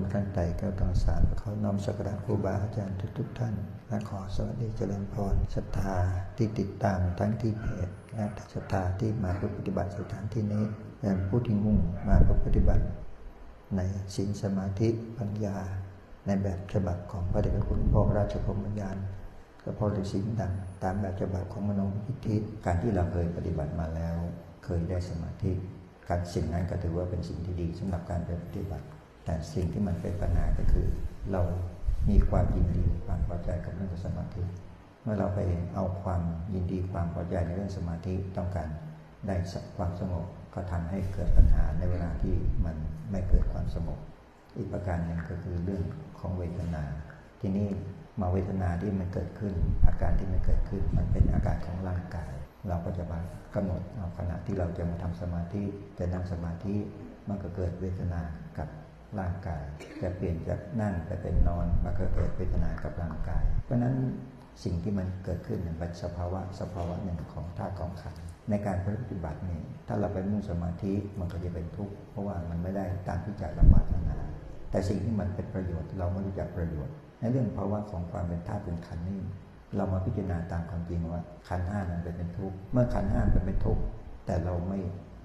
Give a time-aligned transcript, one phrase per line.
[0.00, 3.54] ณท่านไต่แก้วตองสารขอน้อมสักการะครูบาอาจารย์ทุกๆท่าน
[3.88, 5.96] และขอสวัสดีเจริญพรศรัทธา
[6.36, 10.64] ที่ติดตามทั้งที่เพจและศรัทธาที่มาปฏิบัติสถานที่นี้
[11.00, 11.78] และผู้ที่มุ่ง
[12.08, 12.84] มาปฏิบัติ
[13.76, 13.80] ใน
[14.14, 14.88] ศีลสมาธิ
[15.18, 15.56] ปัญญา
[16.26, 18.96] ในแบบฉบับของพระเดชพระคุณพ่อราชพรมยาน
[19.64, 24.16] กับพ่อฤาษีดังตามแบบฉบับของมโนพิธิการที่เราเคยปฏิบัติมาแล้ว
[24.64, 25.52] เคยได้สมาธิ
[26.08, 28.86] การสิ่งนั้นก็ถือว่าเป็นสิ่งที่ดีสำหรับการปฏิบัติ
[29.24, 30.86] แต่สิ่งที่มันเป็นปัญหาก็คือ
[31.32, 31.42] เรา
[32.10, 34.42] มีความยินดีความพอใจกับเรื่องสมาธิ
[35.02, 35.40] เมื่อเราไป
[35.74, 36.22] เอาความ
[36.54, 38.68] ยินดีความพอใจในเรื่องสมาธิต้องการ
[39.26, 39.36] ได้
[39.76, 42.34] ความสงบก็ทำให้เกิดปัญหาในเวลาที่
[42.64, 42.76] มัน
[43.10, 43.98] ไม่เกิดความสงบ
[44.56, 45.82] อีกประการหนึ่งก็คือเรื่อง
[46.18, 46.82] ของเวทนา
[47.40, 47.68] ที่นี่
[48.20, 49.54] มาเวทนาที่มันเกิดขึ้น
[49.86, 52.32] อาการที่มันเกิดขึ้น มันเป็นอาการของร่างกาย
[52.68, 53.18] เราก็จะมา
[53.54, 55.64] กำหนดเอาขณะที่เราจะมาทำสมาธิ
[55.98, 56.76] จะนั่งสมาธิ
[57.28, 58.20] มันก็เกิดเวทนา
[58.58, 58.68] กับ
[59.18, 59.62] ร่างกาย
[60.02, 63.94] จะเปลี่ยนจากนั่งไปเป็นนอนมาก็เกิดเวทนากับร่างกาย เพราะนั้น
[64.64, 68.14] สิ่งที่มันเกิดขึ้นเป็นสภาวะสภาวะหนึ่งของธาตุของขัน
[68.50, 74.16] ในการปฏิบัตินี้ถ้าเราไปมุ่งสมาธิมันก็จะเป็นทุกข์เพราะว่ามันไม่ได้ตามที่ใจเราปรารถนา
[74.70, 79.20] แต่สิ่งที่มันเป็นประโยชน์เราไม่รู้จักประโยชน์ ในเรื่องภาวะของความเป็นธาตุเป็นขันนี่
[79.76, 83.82] เรามาพิจารณาตามความจริงว่าขันห้านั้นเป็นทุกข์เมื่อขันห้าเป็นทุกข์
[84.26, 84.78] แต่เราไม่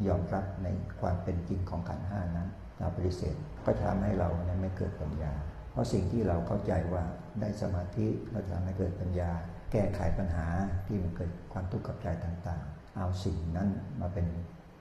[0.07, 0.67] ยอมรับใน
[1.01, 5.33] ความเป็นจริงของขันห้านั้นเราปฏิเสธก็ทำให้เราเนี่ยไม่เกิดปัญญา
[5.71, 7.03] เพราะสิ่งที่เราเข้าใจว่า
[7.41, 9.31] ได้สมาธิเราจะทำให้เกิดปัญญา
[9.71, 10.47] แก้ไขปัญหา
[10.87, 13.69] ที่มันเกิดความทุกข์กับใจต่างๆ เอาสิ่งนั้น
[14.01, 14.25] มาเป็น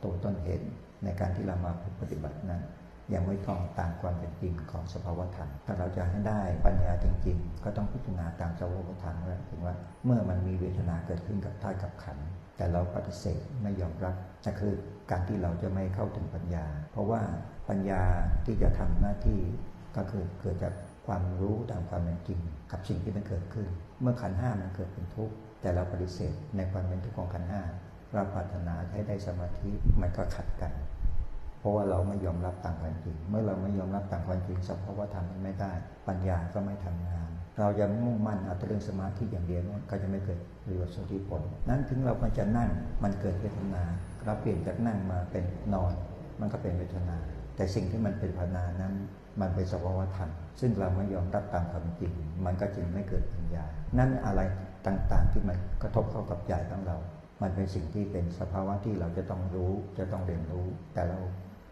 [0.02, 0.66] ตัวต้นเหตุ
[1.04, 2.62] ในการที่เรามาปฏิบัตินั้น
[3.14, 12.18] ยังไม่ต้องตามความเป็นจริงของสภาวธรรม ถ้าเราจะให้ได้ปัญญาจริง ๆ ก็ต้องพิจารณาตามสภาวธรรมว่าถึงว่าเมื่อมันมีเวทนาเกิดขึ้นกับท่ากับขัน
[12.56, 14.74] แต่เราปฏิเสธไม่ยอมรับนั่นคือ
[15.10, 17.22] การที่เราจะไม่เข้าถึงปัญญา เพราะว่า
[17.68, 18.02] ปัญญา
[18.46, 19.40] ที่จะทำหน้าที่
[19.96, 20.74] ก็คือเกิดจาก
[21.06, 22.40] ความรู้ตามความเป็นจริง
[22.70, 23.66] กับสิ่งที่มันเกิดขึ้น
[24.00, 27.62] เมื่อขันห้ามันเกิดเป็นทุกข์แต่เราปฏิเสธในความเป็นทุกข์ของขันห้า
[28.14, 30.72] เราปรารถนาให้ได้สมาธิมันก็ขัดกัน
[31.66, 35.72] ราะว่าเราไม่ยอมรับต่ามความจริง เมื่อเราไม่ยอมรับต่ามความจริงสภาวะธรรมไม่ได้
[36.08, 37.28] ปัญญาก็ไม่ทำงาน
[37.60, 42.70] เราจะมุ่งมั่นเอาแต่เรื่องสมาธิอย่างเดียวก็จะไม่เกิดประโยชน์สุทธิผล นั้นถึงเรามันจะนั่ง
[43.02, 43.82] มันเกิดเวทนา
[44.24, 45.44] เราเปลี่ยนจากนั่งมาเป็น
[45.74, 45.92] นอน
[46.40, 47.16] มันก็เป็นเวทนา
[47.56, 48.94] แต่สิ่งที่มันเป็นภาวนานั้น
[49.40, 52.12] มันเป็นสภาวะธรรมซึ่งเราไม่ยอมรับตามความจริง
[52.44, 53.64] มันก็จึงไม่เกิดปัญญา
[53.98, 54.40] นั่นอะไร
[54.86, 56.96] ต่างๆที่มันกระทบเข้ากับใจของเรา
[57.42, 61.18] มันเป็นสิ่งที่เป็นสภาวะที่เราจะต้องรู้จะต้องเรียนรู้แต่เรา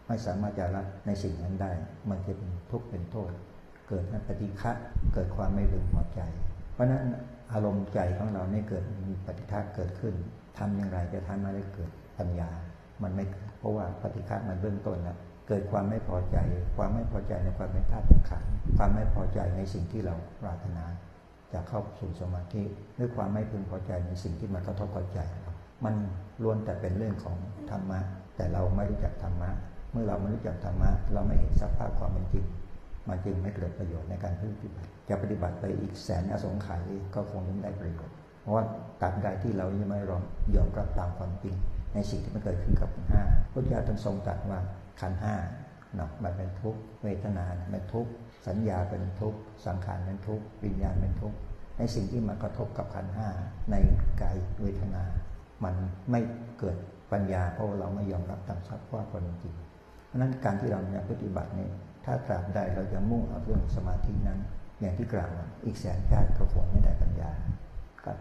[0.07, 1.71] ไม่สามารถจะรับในสิ่งนั้นได้
[2.09, 3.31] มันจะเป็นทุกข์เป็นโทษ
[3.87, 4.71] เกิดปฏิฆะ
[5.13, 6.19] เกิดความไม่พึงพอใจ
[6.73, 7.03] เพราะนั้น
[7.53, 10.13] อารมณ์ใจของเราไม่เกิดมีปฏิฆะเกิดขึ้น
[10.57, 12.49] ทำอย่างไรจะทำให้เกิดปัญญา
[13.03, 13.25] มันไม่
[13.59, 15.17] เพราะว่าปฏิฆะมันเบื้องต้นแล้ว
[15.47, 16.37] เกิดความไม่พอใจ
[16.77, 18.43] ความไม่พอใจในความเป็นธาตุเป็นขัน
[18.77, 20.85] ความไม่พอใจในสิ่งที่เราปรารถนา
[21.53, 22.63] จะเข้าสู่สมาธิ
[22.95, 25.19] หรือความไม่พึงพอใจในสิ่งที่มันกระทบกับใจ
[25.85, 25.95] มัน
[26.43, 27.37] ล้วนแต่เป็นเรื่องของ
[27.69, 27.99] ธรรมะ
[28.35, 29.49] แต่เราไม่รู้จักธรรมะ
[29.95, 32.45] มื่อเราไม่รู้จักธรรมะเราไม่เห็นสภาพความเป็นจริง
[33.09, 36.81] มันจึงไม่เกิดประโยชน์ในการปฏิบัติ จะปฏิบัติไปอีกแสนอสงไขย
[37.15, 38.63] ก็คงไม่ได้ประโยชน์ เพราะว่า
[39.01, 39.99] ตัดใดที่เรายังไม่
[40.55, 41.55] ยอมรับตามความจริง
[41.93, 44.59] ในสิ่งที่มันเกิดขึ้นกับขันห้าพุทธเจ้าท่านทรงตรัสว่า
[45.01, 45.35] ขันห้า
[45.95, 48.11] เนาะมันเป็นทุกข์เวทนาเป็นทุกข์
[48.47, 51.37] สัญญาเป็นทุกข์สังขารเป็นทุกข์วิญญาณเป็นทุกข์
[51.77, 53.27] ในสิ่งที่มันกระทบกับขันห้า
[53.71, 53.75] ใน
[54.21, 55.03] กายเวทนา
[55.63, 55.75] มัน
[56.11, 56.19] ไม่
[56.59, 56.77] เกิด
[57.11, 59.55] ปัญญาเพราะเราไม่ยอมรับตามสภาพความจริง
[60.15, 61.71] ราะนั้นการที่เราเนี่ยปฏิบัติเนี่ย
[62.05, 64.39] ถ้าตราบใดเราจะมุ่งเอาเรื่องสมาธินั้น
[64.79, 65.31] อย่างที่กล่าว
[65.65, 67.31] อีกแสนชาติก็คงไม่ได้ปัญญา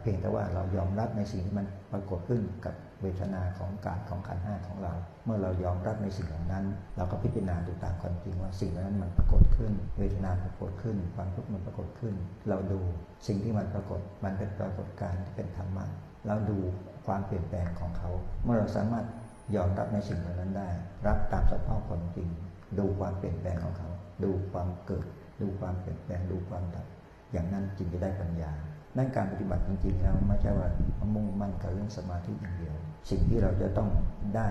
[0.00, 4.92] เพียงแต่ว่าเรายอมรับในสิ่งที่มันปรากฏขึ้นกับเวทนาของกายของขันห้าของเรา
[5.24, 6.64] เมื่อเรายอมรับในสิ่งเหล่านั้น
[6.96, 12.14] เราก็พิจารณาดูตามความจริงว่าสิ่งนั้นมันปรากฏขึ้น เวทนาปรากฏขึ้น ความทุกข์มันปรากฏขึ้น
[12.48, 12.80] เราดู
[13.26, 15.84] สิ่งที่มันปรากฏมันเป็นปรากฏการณ์ที่เป็นธรรมะ
[16.26, 16.58] เราดู
[17.06, 18.10] ความเปลี่ยนแปลงของเขา
[18.44, 19.06] เมื่อเราสามารถ
[19.54, 20.68] ยอมรับในสิ่งเหล่านั้นได้
[21.06, 22.28] รับตามสภาพความจริง
[22.78, 23.90] ดูความเปลี่ยนแปลงของเขา
[24.24, 25.06] ดูความเกิด
[25.40, 26.86] ดูความเปลี่ยนแปลง ดูความดับ
[27.32, 28.52] อย่างนั้นจึงจะได้ปัญญา
[28.96, 30.68] นั่นการปฏิบัติจริงๆแล้วไม่ใช่ว่า
[31.14, 32.74] มุ่งมั่นกับเรื่องสมาธิอย่างเดียว
[33.10, 33.88] สิ่งที่เราจะต้อง
[34.36, 34.48] ได้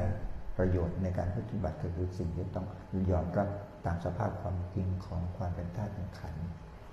[0.58, 2.68] ประโยชน์ในการปฏิบัติคือสิ่งที่ต้อง
[3.12, 3.50] ยอมรับ
[3.86, 6.46] ตามสภาพความจริงของความเป็นธาตุเป็นขันธ์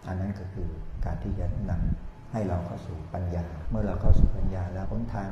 [0.07, 0.69] อันนั้นก็คือ
[1.05, 5.31] การที่จะนำให้เราเข้าสู่ปัญญา เมื่อเราเข้าสู่ปัญญาแล้วหนทาง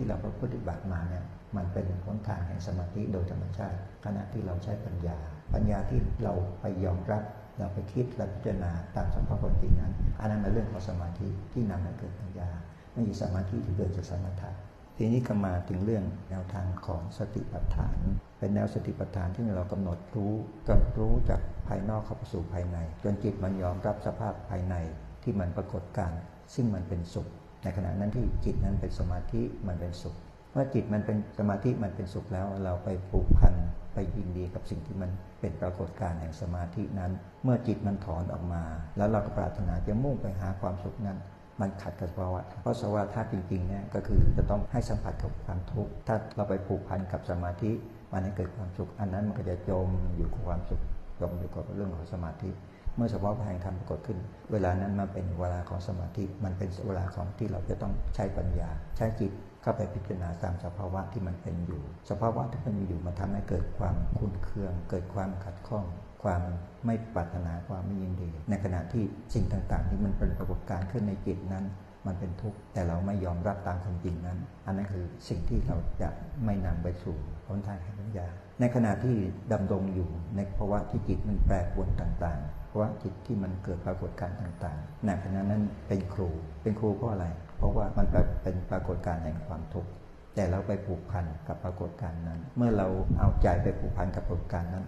[0.00, 1.24] ที่เราปฏิบัติมาเนี่ย
[1.56, 5.16] มันเป็นหนทางแห่งสมาธิโดยธรรมชาติ ขณะที่เราใช้ปัญญา
[5.54, 7.22] ปัญญาที่เราไปยอมรับ
[7.58, 12.48] เราไปคิดและพิจารณาตามสภาพคนจริงนั้นอันนั้นเป็นเรื่องของสมาธิที่นำให้เกิดปัญญา
[12.92, 14.50] ไม่ใช่สมาธิที่เกิดจากสมถะ
[14.96, 17.96] ทีนี้ก็มาถึงเรื่องแนวทางของสติปัฏฐาน
[18.38, 20.34] เป็นแนวสติปัฏฐานที่เรากำหนดรู้
[20.68, 24.74] กำรู้จากภายนอกเข้าไปสู่ภายใน จนจิตมันยอมรับสภาพภายใน
[25.22, 26.12] ที่มันปรากฏการ
[26.54, 27.28] ซึ่งมันเป็นสุข
[27.62, 30.16] ในขณะนั้นที่จิตนั้นเป็นสมาธิมันเป็นสุข
[30.52, 33.54] เมื่อจิตมันเป็นสมาธิมันเป็นสุขแล้ว เราไปผูกพัน
[33.94, 35.10] ไปยินดีกับสิ่งที่มัน
[35.40, 37.12] เป็นปรากฏการณ์แห่งสมาธินั้น
[37.44, 38.62] เมื่อจิตมันถอนออกมา
[38.96, 41.18] แล้วเราก็ปรารถนาจะมุ่งไปหาความสุขนั้น
[41.60, 47.70] มันขัดกับสภาวะเพราะสภาวะธาตุจริงๆเนี่ยก็คือจะต้องให้สัมผัสกับความทุกข์ ถ้าเราไปผูกพันกับสมาธิ
[48.12, 50.80] มันให้เกิดความสุข อันนั้นมันก็จะจมอยู่กับความสุข
[51.20, 52.50] จมอยู่กับเรื่องของสมาธิ
[52.96, 54.18] เมื่อสภาวะแห่งธรรมปรากฏขึ้น
[54.52, 59.32] เวลานั้นมันเป็นเวลาของสมาธิมันเป็นเวลาของที่เราจะต้องใช้ปัญญา ใช้จิต
[59.62, 65.84] เข้าไปพิจารณาตามสภาวะที่มันเป็นอยู่ สภาวะที่มันมีอยู่มันทำให้เกิดความคุ้นเคือง เกิดความขัดข้อง
[66.22, 66.42] ความ
[66.86, 69.04] ไม่ปรารถนาความไม่ยินดี ในขณะที่
[69.34, 71.64] สิ่งต่างๆ ที่มันเป็นปรากฏการณ์ขึ้นในจิตนั้น
[72.06, 76.08] มันเป็นทุกข์แต่เราไม่ยอมรับตามความจริงนั้น อันนั้นคือสิ่งที่เราจะ
[76.44, 77.16] ไม่นำไปสู่
[77.48, 78.26] หนทางแห่งปัญญา
[78.60, 79.16] ในขณะที่
[79.52, 86.28] ดำรงอยู่ในภาวะที่จิตมันแปรปรวนต่างๆ เพราะจิตที่มันเกิดปรากฏการณ์ต่างๆในขณะนั้นเป็นครู
[86.62, 87.26] เป็นครูเพราะอะไร
[87.56, 88.06] เพราะว่ามัน
[88.42, 89.90] เป็นปรากฏการณ์แห่งความทุกข์
[90.34, 92.86] แต่เราไปผูกพันกับปรากฏการณ์นั้น เมื่อเรา
[93.18, 94.86] เอาใจไปผูกพันกับปรากฏการณ์นั้น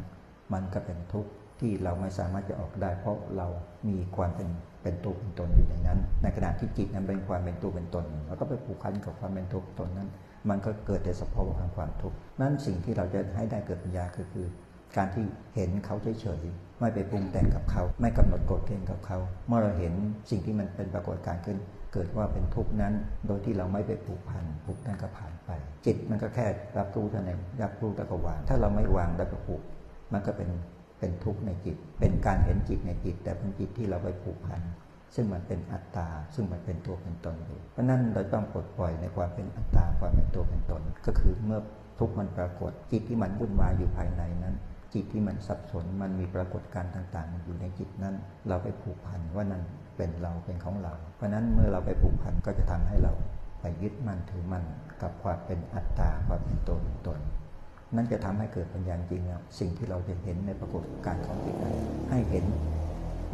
[0.53, 1.31] มันก็เป็นทุกข์
[1.61, 3.47] ที่เราไม่สามารถจะออกได้ เพราะเรา
[3.89, 4.49] มีความเป็น
[4.83, 10.09] เป็นตัวเป็นตนอยู่ในนั้น ในขณะที่จิตนั้นเป็นความเป็นตัวเป็นตนเราก็ไปผูกพันกับความเป็นตัวเป็นตนนั้น
[10.51, 14.47] มันก็เกิดแต่สภาวะของความทุกข์นั่นสิ่งที่เราจะให้ได้เกิดปัญญาคือคือ
[14.97, 15.25] การที่
[15.55, 19.19] เห็นเขาเฉยๆไม่ไปปรุงแต่งกับเขา ไม่กำหนดกฎเกณฑ์กับเขา
[19.49, 19.95] เมื่อเราเห็น
[20.31, 21.59] สิ่งที่มันเป็นปรากฏการณ์ขึ้น
[21.93, 22.95] เกิดว่าเป็นทุกข์นั้น
[23.27, 25.51] โดยที่เราไม่ไปผูกพันผูกนั่นก็ผ่านไป
[25.87, 26.47] จิตมันก็แค่
[26.79, 29.63] รับรู้เท่านั้นรับรู้แล้วก็วาง ถ้าเราไม่วางแล้วก็ผูก
[30.13, 30.51] มันก็เป็น
[30.99, 34.63] เป็นทุกข์ในจิต เป็นการเห็นจิตในจิต แต่เป็นจิตที่เราไปผูกพัน
[35.15, 41.61] ซึ่งมันเป็นอัตตา ซึ่งมันเป็นตัวเป็นตนอยู่ เพราะนั้นเราต้องปลดปล่อยในความเป็นอัตตาความเป็นตัวเป็นตน ก็คือเมื่อ
[41.99, 44.55] ทุกข์มันปรากฏจิตที่มันวุ่นวายอยู่ภายในนั้น
[44.95, 48.15] จิตที่มันสับสนมันมีปรากฏการณ์ต่างๆ อยู่ในจิตนั้น
[48.49, 49.63] เราไปผูกพันว่านั่น
[49.97, 53.13] เป็นเราเป็นของเรา เพราะนั้นเมื่อเราไปผูกพันก็จะทำให้เรา
[53.61, 54.65] ไปยึดมั่นถือมั่น
[55.03, 57.19] กับความเป็นอัตตาความเป็นตัวเป็นตน
[57.95, 61.75] นั่นจะทำให้เกิดปัญญาจริงแล้วสิ่งที่เราจะเห็นในปรากฏการณ์ของจิตนั้น
[62.11, 62.45] ให้เห็น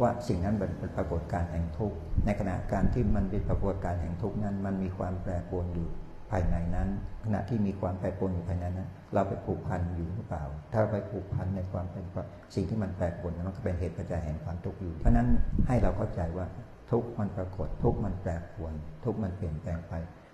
[0.01, 5.87] ว่าสิ่งนั้นเป็นปรากฏการณ์แห่งทุกข์ในขณะการที่มันเป็นปรากฏการณ์แห่งทุกข์นั้น มันมีความแปรปรวนอยู่
[6.31, 6.89] ภายในนั้น
[7.23, 10.43] ขณะที่มีความแปรปรวนอยู่ภายในนั้น เราไปผูกพันอยู่หรือเปล่า
[10.73, 12.05] ถ้าไปผูกพันในความเป็น
[12.55, 15.27] สิ่งที่มันแปรปรวนมันก็เป็นเหตุปัจจัยแห่งความทุกข์อยู่ เพราะนั้น
[15.67, 16.45] ให้เราเข้าใจว่า
[16.91, 18.73] ทุกข์มันปรากฏ ทุกข์มันแปรปรวน
[19.03, 19.93] ทุกข์มันเปลี่ยนแปลงไป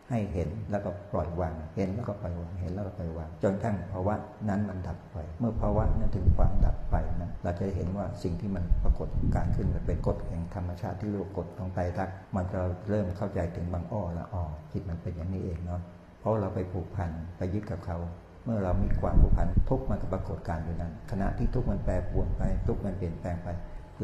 [0.09, 4.15] ให้เห็นแล้วก็ปล่อยวาง เห็นแล้วก็ปล่อยวาง เห็นแล้วก็ปล่อยวาง จนทั้งภาวะ
[4.49, 12.59] นั้นมันดับไป เมื่อภาวะนั้นถึงความดับไปนะเราจะเห็นว่าสิ่งที่มันปรากฏการขึ้นมันเป็นกฎแห่งธรรมชาติที่เรียกกฎของไตรลักษณ์มันจะ
[12.89, 15.81] เริ่มเข้าใจถึงบางอ้อละอ้อจิตมันเป็นอย่างนี้เองเนาะ
[16.19, 17.97] เพราะเราไปผูกพันไปยึดกับเขา
[18.45, 23.49] เมื่อเรามีความผูกพันทุกมันก็ปรากฏการอยู่นั้น ขณะที่ทุกมันแปรปรวนไป ทุกมันเปลี่ยนแปลงไป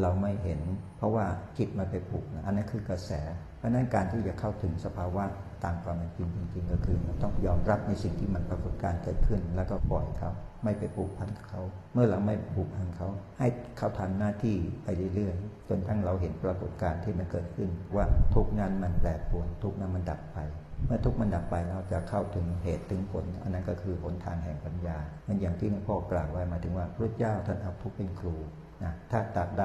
[0.02, 0.62] เราไม่เห็น
[0.98, 1.26] เพราะว่า
[1.58, 3.12] จิตมันไปผูกนะอันนั้นคือกระแส
[3.58, 5.26] เพราะนั้นการที่จะเข้าถึงสภาวะ
[5.64, 10.32] ตามความเป็นจริงจริง ๆ ก็คือเราต้องยอมรับในสิ่งที่มันปรากฏการเกิดขึ้น แล้วก็ปล่อยเขา
[10.64, 11.62] ไม่ไปผูกพันเขา
[11.94, 13.08] เมื่อเราไม่ผูกพันเขา
[13.40, 13.48] ให้
[13.78, 18.06] เขาทำหน้าที่ไปเรื่อยๆจนทั้งเราเห็นปรากฏการณ์ที่มันเกิดขึ้น ว่า
[18.36, 20.40] ทุกนั้นมันแปรปรวน ทุกนั้นมันดับไป
[20.86, 28.36] เมื่อทุกมันดับไปเราจะเข้าถึงเหตุถึงผล อันนั้นก็คือหนทางแห่งปัญญามันอย่างที่หลวงพ่อกล่าวไว้มาถึงว่าพระเจ้าท่านเอาทุกเป็นครู
[28.84, 29.64] นะถ้าตัดใด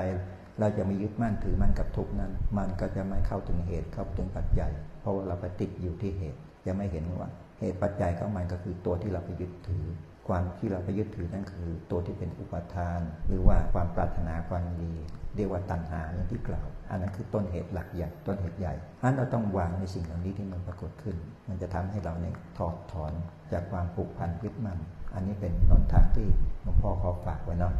[0.60, 4.72] เราจะไม่ยึดมั่นถือมั่นกับทุกนั้น มันก็จะไม่เข้าถึงเหตุเข้าถึงปัจจัย
[5.06, 9.86] ราะว่าเราไปติดอยู่ที่เหตุจะไม่เห็นว่า เหตุปัจจัยของมันก็คือตัวที่เราไปยึดถือ
[10.28, 14.92] ความที่เราไปยึดถือนั่นคือ ตัวที่เป็นอุปทาน หรือว่าความปรารถนาความดี
[15.36, 21.16] เรียกว่าตัณหาอย่างที่กล่าว อันนั้นคือต้นเหตุหลักใหญ่ต้นเหตุใหญ่อันเราต้องวางในสิ่งเหล่านี้ที่มันปรากฏขึ้น
[21.48, 23.12] มันจะทำให้เราเนี่ยถอดถอน
[23.52, 24.78] จากความผูกพันยึดมั่น
[25.14, 26.28] อันนี้เป็นหนทางที่
[26.62, 27.72] หลวงพ่อขอฝากไว้เนาะ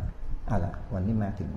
[0.47, 1.51] เอาล่ะวันนี้มาถึง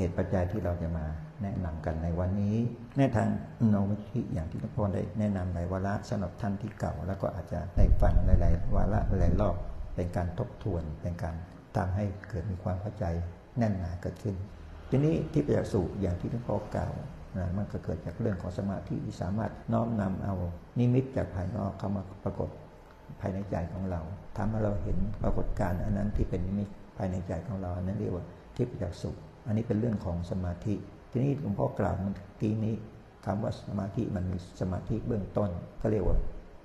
[0.00, 1.06] เหตุปัจจัยที่เราจะมา
[1.42, 2.56] แนะนำกันในวันนี้
[2.98, 3.28] ในทาง
[3.68, 9.56] โนมิธิอย่างที่หลวงพ่อได้แนะนำในวาระสำหรับท่านที่เก่า แล้วก็อาจจะได้ฟังหลายๆวาระหลายรอบ
[9.96, 11.34] เป็นการทบทวนเป็นการ
[11.76, 13.04] ทำให้เกิดมีความเข้าใจ
[13.58, 14.34] แน่นหนาเกิดขึ้น
[14.90, 16.92] ทีนี้ที่ประจักษ์สุอย่างที่หลวงพ่อกล่าว
[17.38, 20.34] นะมันก็เกิดจากเรื่องของสมาธิที่สามารถน้อมนำเอา
[20.78, 22.48] นิมิตจากภายนอกเข้ามาปรากฏ
[23.20, 24.00] ภายในใจของเรา
[24.36, 28.24] ทำให้เราเห็นปรากฏการณ์อันนั้นที่เป็นนิมิตภายในใจของเราอันนั้นเรียกว่า
[28.56, 29.10] ทิพยจักษุ
[29.46, 30.74] อันนี้เป็นเรื่องของสมาธิ
[31.10, 32.74] ทีนี้หลวงพ่อกล่าวเมื่อกี้นี้
[33.26, 36.16] คำว่าสมาธิมันมีสมาธิเบื้องต้นก็เรียกว่า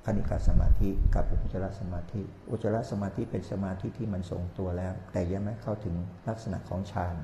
[0.06, 5.96] คณิกาสมาธิกับอุจจารสมาธิ อุจจารสมาธิเป็นสมาธิที่มันทรงตัวแล้ว แต่ยังไม่เข้าถึง
[6.28, 7.16] ลักษณะของฌาน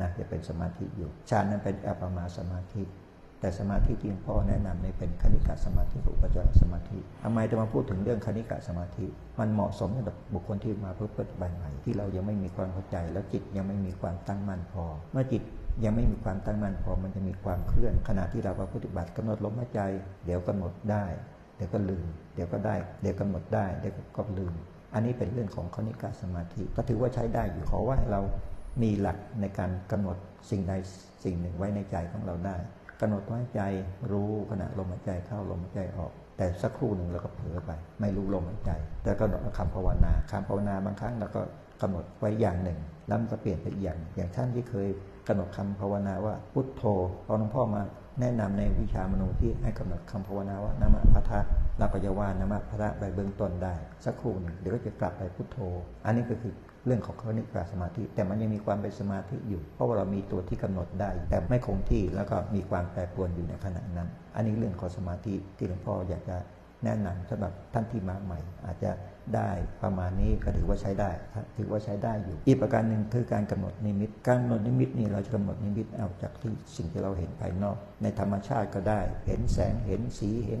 [0.00, 2.82] นะจะเป็นสมาธิอยู่ฌานนั้นเป็นอัปปมาสมาธิ
[3.40, 9.06] แต่สมาธิที่พ่อแนะนำในเป็นคณิกะสมาธิอุปจารสมาธิทำไมจะมาพูดถึงเรื่องคณิกะสมาธิ
[9.38, 15.42] มันเหมาะสมสำหรับบุคคลที่มาเพื่อปฏิบัติใหม่ที่เรายังไม่มีความเข้าใจ แล้วจิตยังไม่มีความตั้งมั่นพอ เมื่อจิต
[15.84, 19.80] ยังไม่มีความตั้งมั่นพอมันจะมีความเคลื่อน ขณะที่เราปฏิบัติกำหนดลมหายใจ
[20.24, 21.04] เดี๋ยวกำหนดได้
[21.56, 24.54] เดี๋ยวก็ลืม เดี๋ยวก็ได้ เดี๋ยวกำหนดได้เดี๋ยวก็ลืม
[24.94, 28.20] อันนี้เป็นเรื่องของคณิกาสมาธิ ก็ถือว่าใช้ได้อยู่ขอว่าเรา
[28.82, 30.16] มีหลักในการกำหนด
[30.50, 30.72] สิ่งใด
[31.24, 32.56] สิ่งหนึ่งไว้ในใจของเราได้
[33.00, 33.60] กำหนดหายใจ
[34.12, 38.70] รู้ขณะลมหายใจเข้าลมหายใจออก แต่สักครู่หนึ่งเราก็เผลอไป ไม่รู้ลมหายใจ
[39.02, 39.24] แต่ก็
[39.58, 41.40] คำภาวนาคำภาวนาบางครั้งเราก็
[41.82, 44.88] กำหนดไว้อย่างหนึ่งแล้วมันก็เปลี่ยนไปอีกอย่าง อย่างท่านที่เคย
[45.28, 46.82] กำหนดคำภาวนาว่าพุทโธ
[47.26, 47.82] พอหลวงพ่อมา
[48.20, 51.40] แนะนำในวิชามโนที่ให้กำหนดคำภาวนาว่านามะพัทะ
[51.78, 53.74] เราก็จะว่านามะพัทะไปเบื้องต้นได้
[54.04, 55.58] สักครู่หนึ่งเดี๋ยวก็จะกลับไปพุทโธ
[56.04, 56.54] อันนี้ก็คือ
[56.86, 66.36] เรื่องของคณิกาสมาธิ แต่มันยังมีความเป็นสมาธิอยู่ เพราะว่าเรามีตัวที่กำหนดได้ แต่ไม่คงที่แล้วก็มีความแปรปรวนอยู่ในขณะนั้น อันนี้เรื่องของสมาธิที่หลวงพ่ออยากจะ
[66.84, 68.90] แนะนำสำหรับท่านที่มาใหม่ อาจจะ
[69.36, 69.50] ได้
[69.82, 71.10] ประมาณนี้ก็ถือว่าใช้ได้
[71.58, 80.56] ถือว่าใช้ได้อยู่ อีกประการหนึ่งคือการกำหนดนิมิต การกำหนดนิมิตนี่เราจะกำหนดนิมิตเอาจากที่สิ่งที่เราเห็นภายนอก ในธรรมชาติก็ได้ เห็นแสงเห็นสีเห็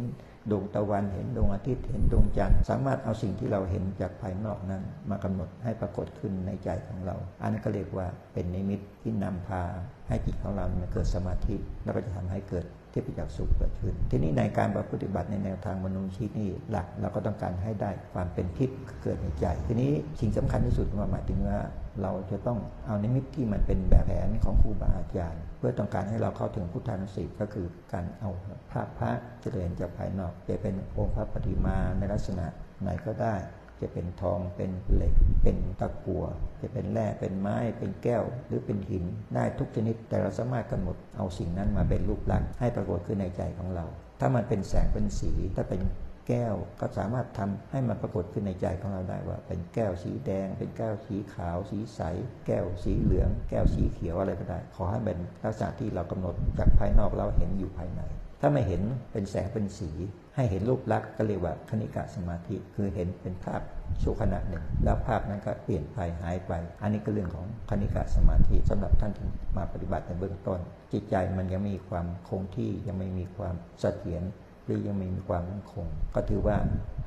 [0.50, 9.62] ดวงตะวันเห็นดวงอาทิตย์เห็นดวงจันทร์สามารถเอาสิ่งที่เราเห็นจากภายนอกนั้น มากำหนดให้ปรากฏขึ้นในใจของเรา อันนั้นก็เรียกว่าเป็นนิมิตที่นำพา
[10.08, 19.90] ให้จิตของเราเกิดสมาธิแล้วก็จะทำให้เกิดที่ประจักษ์สุขเกิดขึ้น ทีนี้ในการปฏิบัติในแนวทางมโนมยิทธินี่หลักเราก็ต้องการให้ได้ความเป็นทิพย์เกิดในใจ ทีนี้
[20.20, 21.58] สิ่งสำคัญที่สุดว่าหมายถึงว่า
[22.02, 28.30] เราจะต้องเอานิมิตที่มันเป็นแบบแผนของครูบาอาจารย์ เพื่อต้องการให้เราเข้าถึงพุทธานุสติก็คือการเอา
[28.70, 32.46] ภาพพระเจริญจากภายนอก จะเป็นองค์พระปฏิมาในลักษณะ
[32.82, 33.34] ไหนก็ได้
[33.80, 36.24] จะเป็นทองเป็นเหล็ก เป็นตะกั่ว
[36.60, 43.84] จะเป็นแร่เป็นไม้ เป็นแก้ว หรือเป็นหินได้ทุกชนิด แต่เราสามารถกำหนดเอาสิ่งนั้นมาเป็นรูปลักษณ์ให้ปรากฏขึ้นในใจของเรา
[44.20, 45.80] ถ้ามันเป็นแสงเป็นสีถ้าเป็น
[46.28, 52.00] แก้วก็สามารถทำให้มันปรากฏขึ้นในใจของเราได้ว่า เป็นแก้วสีแดง เป็นแก้วสีขาว สีใส
[52.46, 58.02] แก้วสีเหลือง แก้วสีเขียวอะไรก็ได้ ขอให้เป็นลักษณะที่เรากำหนดจากภายนอกเราเห็นอยู่ภายใน
[58.40, 58.82] ถ้าไม่เห็น
[59.12, 59.90] เป็นแสงเป็นสี
[60.36, 63.60] ให้เห็นรูปลักษณ์ก็เรียกว่าคณิกะสมาธิ คือเห็นเป็นภาพ
[64.02, 70.60] ชั่วขณะหนึ่ง แล้วภาพนั้นก็เปลี่ยนไปหายไป อันนี้ก็เรื่องของคณิกะสมาธิสำหรับท่านที่มาปฏิบัติในเบื้องต้น
[70.92, 74.22] จิตใจมันยังมีความคงที่ยังไม่มีความเสถียร
[74.68, 76.56] หรือยังไม่มีความมั่นคง ก็ถือว่า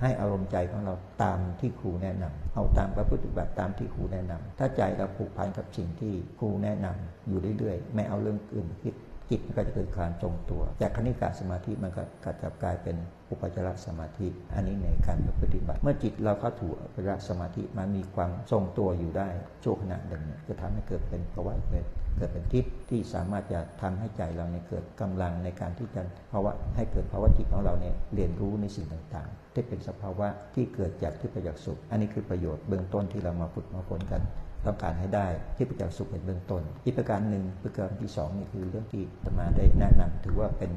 [0.01, 8.93] ให้อารมณ์ใจของเราตามที่ครูแนะนำเอาตามพระพุทธบัติตามที่ครูแนะนำถ้าใจเราผูกพันกับสิ่งที่ครูแนะนำอยู่เรื่อยๆ ไม่เอาเรื่องอื่นคิด
[9.29, 12.95] จิตก็จะเกิดการทรงตัว จากคณิกาสมาธิมันก็กลับกลายเป็น
[13.29, 19.27] อุปจารสมาธิ อันนี้ในการปฏิบัติ เมื่อจิตเราเข้าถูอุปจารสมาธิมันมีความทรงตัวอยู่ได้
[19.63, 26.01] ชั่วขณะหนึ่งจะทำให้เกิดเป็นภาวะเเกิดเป็นทิพย์ที่สามารถจะทำให้ใจเราเนี่ยเกิดกำลังในการที่จะ
[26.31, 34.21] ภาวะให้เกิดภาวะจิตของเราเนี่ยเรียนรู้ในสิ่งต่างๆ ที่เป็นสภาวะที่เกิดจากที่ประยักษ์สุข อันนี้คือประโยชน์เบื้องต้นที่เรามาฝึกมาฝนกัน
[34.65, 35.27] ต้องการให้ได้
[35.57, 40.71] ที่ประจักษ์สุขเป็นเบื้องต้น อีกประการหนึ่งประการที่สองนี่คือเรื่องที่ตมาได้แนะนำถือว่าเป็น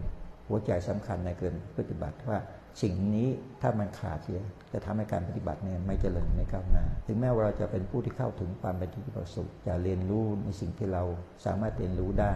[0.48, 2.38] หัวใจสำคัญในเกินปฏิบัติว่า
[2.82, 3.28] สิ่งนี้
[3.60, 4.40] ถ้ามันขาดเสีย
[4.72, 11.02] จะทำให้การปฏิบัติเนี่ยไม่เจริญไม่ก้าวหน้า ถึงแม้ว่าเราจะเป็นผู้ที่เข้าถึงความเป็นที่ประสบจะเรียนรู้ในสิ่งที่เรา
[11.44, 12.34] สามารถเรียนรู้ได้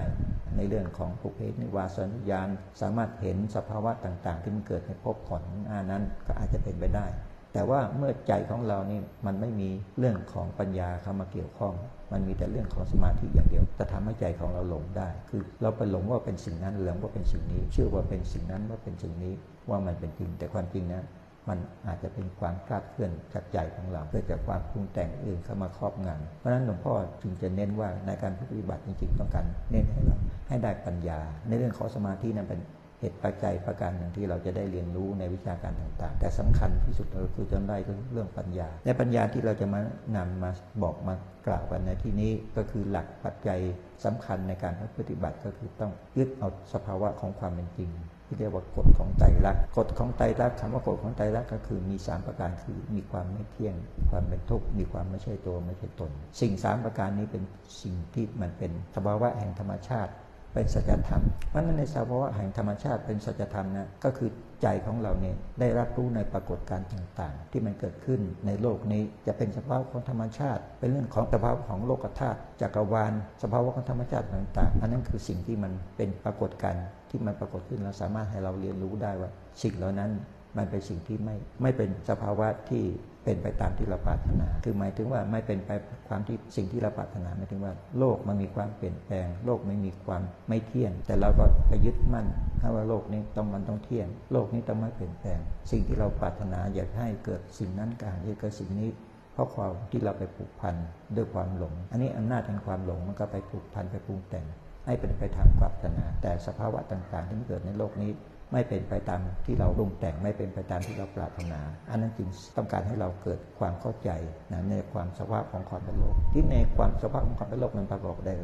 [0.56, 2.48] ในเรื่องของภุเพนิวาสนุญาณ
[2.80, 7.06] สามารถเห็นสภาวะต่างๆ ที่มันเกิดในภพก่อนหน้านั้นก็อาจจะเป็นไปได้
[7.52, 9.68] แต่ว่าเมื่อใจของเรานี่มันไม่มี
[9.98, 11.74] เรื่องของปัญญาเข้ามาเกี่ยวข้อง
[12.12, 19.34] มันมีแต่เรื่องของสมาธิอย่างเดียวจะทำให้ใจของเราหลงได้ คือเราไปหลงว่าเป็นสิ่งนั้นหลงว่าเป็นสิ่งนี้ เชื่อว่าเป็นสิ่งนั้นว่าเป็นสิ่งนี้
[19.70, 21.04] ว่ามันเป็นจริง แต่ความจริงนะ
[21.48, 30.16] มันอาจจะเป็นความคลาดเคลื่อนจากใจของเราเกิดจากความปรุงแต่งอื่นเข้ามาครอบงำเพราะฉะนั้นหลวงพ่อจึงจะเน้นว่าในการปฏิบัติจริงๆต้องการเน้นให้เรา
[30.48, 32.60] ให้ได้ปัญญา ในเรื่องของสมาธินั้นเป็น
[33.00, 37.76] เหตุปัจจัยประการหนึ่งที่เราจะได้เรียนรู้ในวิชาการต่างๆ แต่สำคัญที่สุดก็คือจนได้
[38.12, 39.80] เรื่องปัญญา และปัญญาที่เราจะมา
[40.16, 40.50] นำมา
[40.82, 41.14] บอกมา
[41.46, 43.60] กล่าวกันในที่นี้ก็คือหลักปัจจัย
[44.04, 47.90] สำคัญในการปฏิบัติก็คือต้องยึดเอาสภาวะของความเป็นจริง
[48.28, 53.74] ที่เรียกว่ากฎของไตรลักษณ์กฎของไตรลักษณ์คำว่ากฎของไตรลักษณ์ก็คือมี 3 ประการคือมีความไม่เที่ยง
[54.10, 57.42] ความเป็นทุกข์มีความไม่ใช่ตัวไม่ใช่ตน สิ่ง 3 ประการนี้เป็น
[57.82, 60.12] สิ่งที่มันเป็นสภาวะแห่งธรรมชาติ
[60.52, 64.30] เป็นสัจธรรม เพราะนั้นในสภาวะแห่งธรรมชาติเป็นสัจธรรมนะก็คือ
[64.62, 73.12] ใจของเราเนี่ยได้รับรู้ในปรากฏการณ์ต่างๆ ที่มันเกิดขึ้นในโลกนี้จะเป็นสภาวะของธรรมชาติ เป็นเรื่องของสภาวะของโลกธาตุจักรวาล
[73.42, 79.30] สภาวะของธรรมชาติต่างๆ อันนั้นคือสิ่งที่มันเป็นปรากฏการณ์ที่มันปรากฏขึ้นเราสามารถให้เราเรียนรู้ได้ว่า
[79.62, 80.10] สิ่งเหล่านั้น
[80.56, 82.84] มันเป็นสิ่งที่ไม่ไม่เป็นสภาวะที่
[83.28, 85.70] เป็นไปตามที่เราปรารถนา คือหมายถึงว่าไม่เป็นไป
[86.08, 92.26] ความที่สิ่งที่เราปรารถนาหมายถึงว่า โลกมันมีความเปลี่ยนแปลง โลกไม่มีความไม่เที่ยง แต่เราก็ไปยึดมั่น
[92.60, 95.38] ถ้าว่าโลกนี้ต้องมันต้องเที่ยง โลกนี้ต้องไม่เปลี่ยนแปลง
[95.70, 98.88] สิ่งที่เราปรารถนาอยากให้เกิดสิ่งนั้นการที่เกิดสิ่งนี้
[99.32, 100.74] เพราะความที่เราไปผูกพัน
[101.16, 104.46] ด้วยความหลง อันนี้อำนาจแห่งความหลงมันก็ไปผูกพันไปปรุงแต่ง
[104.86, 108.10] ให้เป็นไปทางปรารถนา แต่สภาวะต่างๆที่เกิดในโลกนี้
[108.52, 114.10] ไม่เป็นไปตามที่เราลงแต่งไม่เป็นไปตามที่เราปรารถนา อันนั้นจึงต้องการให้เราเกิดความเข้าใจ
[114.52, 118.34] นะในความสภาพของความเป็นโลก ที่ในความสภาพของความเป็นโลกนั้นประกอบได้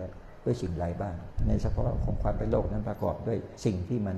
[0.45, 1.15] ด้วยสิ่งไรบ้าง
[1.49, 4.17] ในสภาวะของความเป็นโลกนั้นประกอบด้วยสิ่งที่มัน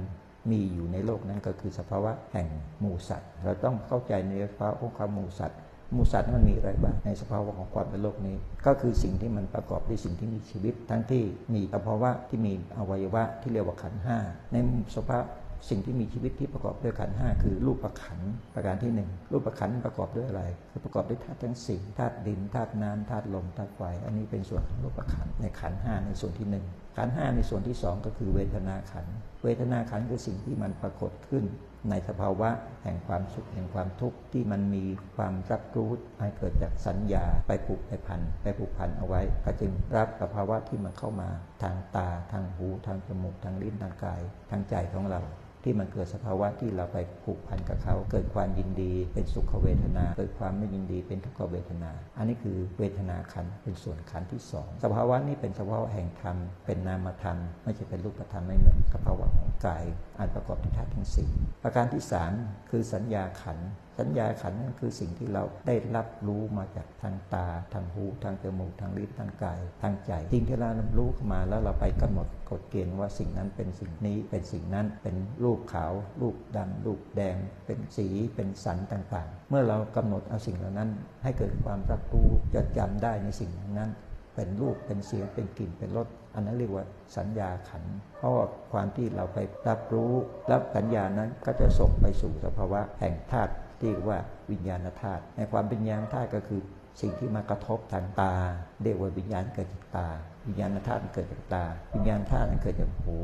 [0.51, 2.49] มีอยู่ในโลกนั้นก็คือสภาวะแห่ง
[2.81, 5.59] หมู่สัตว์ เราต้องเข้าใจในสภาวะของความหมู่สัตว์
[5.95, 11.23] มูสัตว์มันมีอะไรบ้างในสภาวะของความเป็นโลกนี้ ก็คือสิ่งที่มันประกอบด้วยสิ่งที่มีชีวิต ทั้งที่
[11.55, 14.19] มีสภาวะที่มีอวัยวะที่เรียกว่าขันห้า
[14.53, 14.57] ใน
[14.97, 15.25] สภาพ
[15.69, 18.19] สิ่งที่มีชีวิตที่ประกอบด้วยขันห้าคือรูปประขัน
[18.55, 26.65] ประการที่หนึ่งรูปประขันประกอบด้วยอะไร คือประกอบด้วยธาตุทั้งสี่ธาตุดินธาตุน้ำธาตุลมธาตุไฟอันนี้เป็นส่วนของรูปประขันในขันห้าในส่วนที่หนึ่ง
[26.97, 29.07] ขันห้าในส่วนที่สองก็คือเวทนาขัน
[29.45, 31.45] เวทนาขันคือสิ่งที่มันปรากฏขึ้น
[31.91, 32.51] ในสภาวะ
[32.83, 34.85] แห่งความสุขแห่งความทุกข์ที่มันมี
[35.17, 41.29] ความรับรู้ให้เกิดจากสัญญาไปผูกไปพันไปผูกพันเอาไว้ก็จึงรับสภาวะที่มันเข้ามา
[41.63, 44.21] ทางตาทางหูทางจมูกทางลิ้นทางกาย
[44.51, 45.21] ทางใจของเรา
[45.69, 59.85] ที่มันเกิดสภาวะที่เราไปผูกพันกับเขา เกิดความยินดี เป็นสุขเวทนา เกิดความไม่ยินดีเป็นทุกขเวทนา อันนี้คือเวทนาขันเป็นส่วนขันที่สองสภาวะนี้เป็นสภาวะแห่งธรรมเป็นนามธรรม ไม่ใช่เป็นรูปธรรมไม่เหมือนสภาวะของกาย
[60.19, 61.31] อันประกอบด้วยธาตุทั้งสี่
[61.63, 62.33] ประการที่สาม
[62.71, 63.59] คือสัญญาขัน
[63.99, 80.91] สัญญาขันนั่นคือสิ่งที่เราได้รับรู้มาจากทางตา ทางหู ทางจมูก ทางลิ้น ทางกาย ทางใจสิ่งที่เรารับรู้เข้ามาแล้วเราไปกำหนดกฎเกณฑ์ว่าสิ่งนั้นเป็นสิ่งนี้เป็นสิ่งนั้นเป็นรูปขาว รูปดำรูปแดง เป็นสีเป็นสันต่างๆ เมื่อเรากำหนดเอาสิ่งเหล่านั้น
[81.23, 83.91] ให้เกิดความรับรู้จดจำได้ในสิ่งนั้น
[84.35, 86.85] เป็นรูปเป็นเสียงเป็นกลิ่นเป็นรส อันนั้นเรียกว่า
[87.17, 87.85] สัญญาขัน
[88.19, 88.33] เพราะ
[88.73, 89.39] ความที่เราไป
[89.69, 90.13] รับรู้
[90.53, 94.19] รับสัญญานั้นก็จะส่งไปสู่สภาวะแห่งธาตุที่ว่า
[94.51, 96.61] วิญญาณธาตุในความเป็นญาณธาตุก็คือ
[97.01, 98.35] สิ่งที่มากระทบทางตา
[98.83, 100.09] เรียกว่าวิญญาณเกิดจากตา
[100.47, 103.19] วิญญาณธาตุเกิดจากตา วิญญาณธาตุเกิดจากหู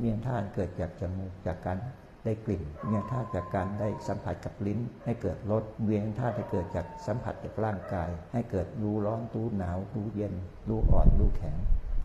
[0.00, 1.78] วิญญาณธาตุเกิดจากจมูกจากการ
[2.24, 10.34] ได้กลิ่นวิญญาณธาตุจากการได้สัมผัสกับลิ้น ให้เกิดรสวิญญาณธาตุให้เกิดจากสัมผัสจากร่างกาย ให้เกิดรู้ร้อนรู้หนาวรู้เย็น
[10.68, 11.56] รู้อ่อนรู้แข็ง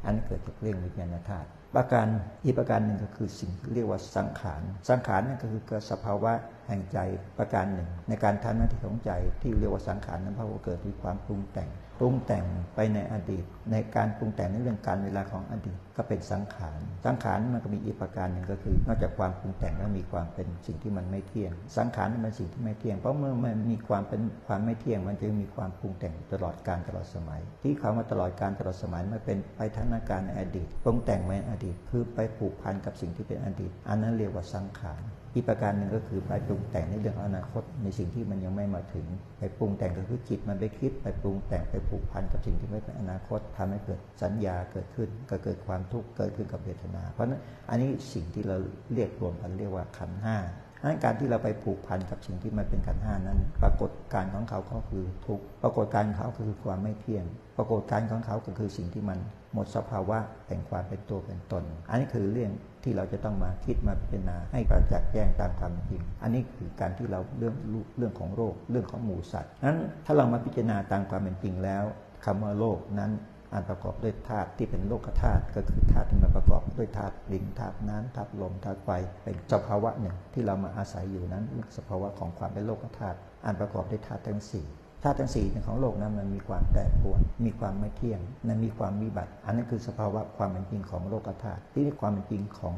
[0.06, 2.08] อันเกิดจากเรื่องวิญญาณธาตุประการ
[2.44, 6.32] อีกประการหนึ่งก็คือสิ่งที่เรียกว่าสังขาร สังขารนั่นก็คือสภาวะ
[6.68, 7.00] แห่งใจ
[7.38, 12.44] ประการหนึ่ง ในการทำหน้าที่ของใจที่เรียกว่าสังขารนั้นเพราะว่าเกิดด้วยความปรุงแต่งปรุงแต่ง
[12.76, 35.03] ไปในอดีต ในการปรุงแต่งในเรื่องการเวลาของอดีต ก็เป็นสังขาร สังขารมันก็มีอีกประการหนึ่งก็คือ นอกจากความปรุงแต่งแล้วมีความเป็นสิ่งที่มันไม่เที่ยง สังขารมันเป็นสิ่งที่ไม่เที่ยง เพราะเมื่อมันมีความเป็นความไม่เที่ยง มันจะมีความปรุงแต่งตลอดการตลอดสมัย ที่เขามาตลอดการตลอดสมัยมันเป็นไปทัศการในอดีต ปรุงแต่งในอดีต คือไปผูกพันกับสิ่งที่เป็นอดีต อันนั้นเรียกว่าสังขาร
[35.36, 39.05] อีกประการหนึ่งก็คือไปปรุงแต่งในเรื่องอนาคตในสิ่งที่มันยังไม่มาถึง
[39.39, 48.58] ไปปรุงแต่งก็คือจิตมันไปคิด ไปปรุงแต่งไปผูกพันกับสิ่งที่ไม่เป็นอนาคตทำให้เกิดสัญญาเกิดขึ้นก็เกิดความทุกข์เกิดขึ้นกับเวทนา เพราะนั้นอันนี้สิ่งที่เรา
[48.93, 50.38] เรียกรวมกันเรียกว่าขันห้า
[50.80, 57.26] ดังนั้นการที่เราไปผูกพันกับสิ่งที่มันเป็นขันห้านั้น ปรากฏการของเขาก็คือทุกปรากฏการของเขาคือความไม่เที่ยง
[57.58, 59.19] ปรากฏการของเขาก็คือสิ่งที่มัน
[59.54, 60.17] หมดสภาวะ
[60.48, 62.52] แห่งความเป็นตัวเป็นตน อันนี้คือเรื่อง
[62.84, 67.56] ที่เราจะต้องมาคิดมาพิจารณาให้ประจักษ์แจ้งตามความจริง อันนี้คือการที่เราเรื่อง
[67.98, 71.84] เรื่องของโรคเรื่องของหมูสัตว์นั้นถ้าเรามาพิจารณาตามความเป็นจริงแล้ว
[72.26, 73.12] คำว่าโลกนั้น
[73.56, 78.89] อันประกอบด้วยธาตุที่เป็นโลกธาตุก็คือธาตุที่มันประกอบด้วยธาตุดินธาตุน้ำธาตุลมธาตุไฟ
[79.24, 81.44] เป็นสภาวะหนึ่งที่เรามาอาศัยอยู่นั้น
[81.78, 84.65] สภาวะของความเป็นโลกธาตุอันประกอบด้วยธาตุทั้งสี่
[85.04, 92.74] ธาตุทั้งสี่ของโลกนั้นมันมีความแปรปรวน มีความไม่เที่ยงนั้นมีความวิบัติ อันนั้นคือสภาวะความเป็นจริงของโลกธาตุที่นี่ความเป็นจริงของ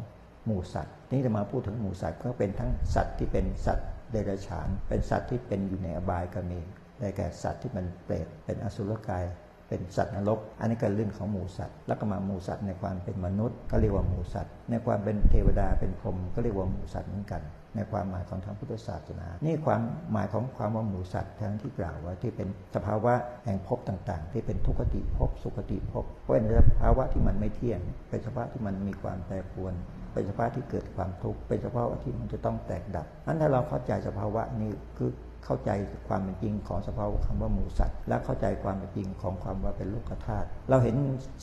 [0.45, 6.59] หมู่สัตว์นี่จะมาพูดถึงหมู่สัตว์ก็เป็นทั้งสัตว์ที่เป็นสัตว์เดรัจฉาน เป็นสัตว์ที่เป็นอยู่ในอบายก็มี
[6.99, 9.25] ได้แก่สัตว์ที่มันเปรตเป็นอสุรกาย
[9.67, 17.41] เป็นสัตว์นรก อันนี้ก็เรื่องของหมูสัตว์ แล้วก็มาหมูสัตว์ในความเป็นมนุษย์ ก็เรียกว่าหมูสัตว์ ในความเป็นเทวดาเป็นพรหมก็เรียกว่าหมูสัตว์เหมือนกัน
[17.75, 23.13] ในความหมายของทางพุทธศาสนา นี่ความหมายของความว่าหมูสัตว์ทั้งที่กล่าวว่าที่เป็นสภาวะ
[23.45, 29.73] แห่งภพต่างๆ ที่เป็นทุกขติภพสุขติภพเพราะเป็นสภาวะที่มันไม่เที่ยง เป็นสภาวะที่มันมีความแปรปรวน
[30.13, 35.09] เป็นสภาวะที่เกิดความทุกข์ เป็นสภาวะที่มันจะต้องแตกดับนั้นถ้าเราเข้าใจสภาวะนี้คือ
[35.45, 35.69] เข้าใจ
[36.07, 40.95] ความเป็นจริงของสภาวะคำว่าหมูสัตว์ และเข้าใจความเป็นจริงของความว่าเป็นโลกธาตุเราเห็น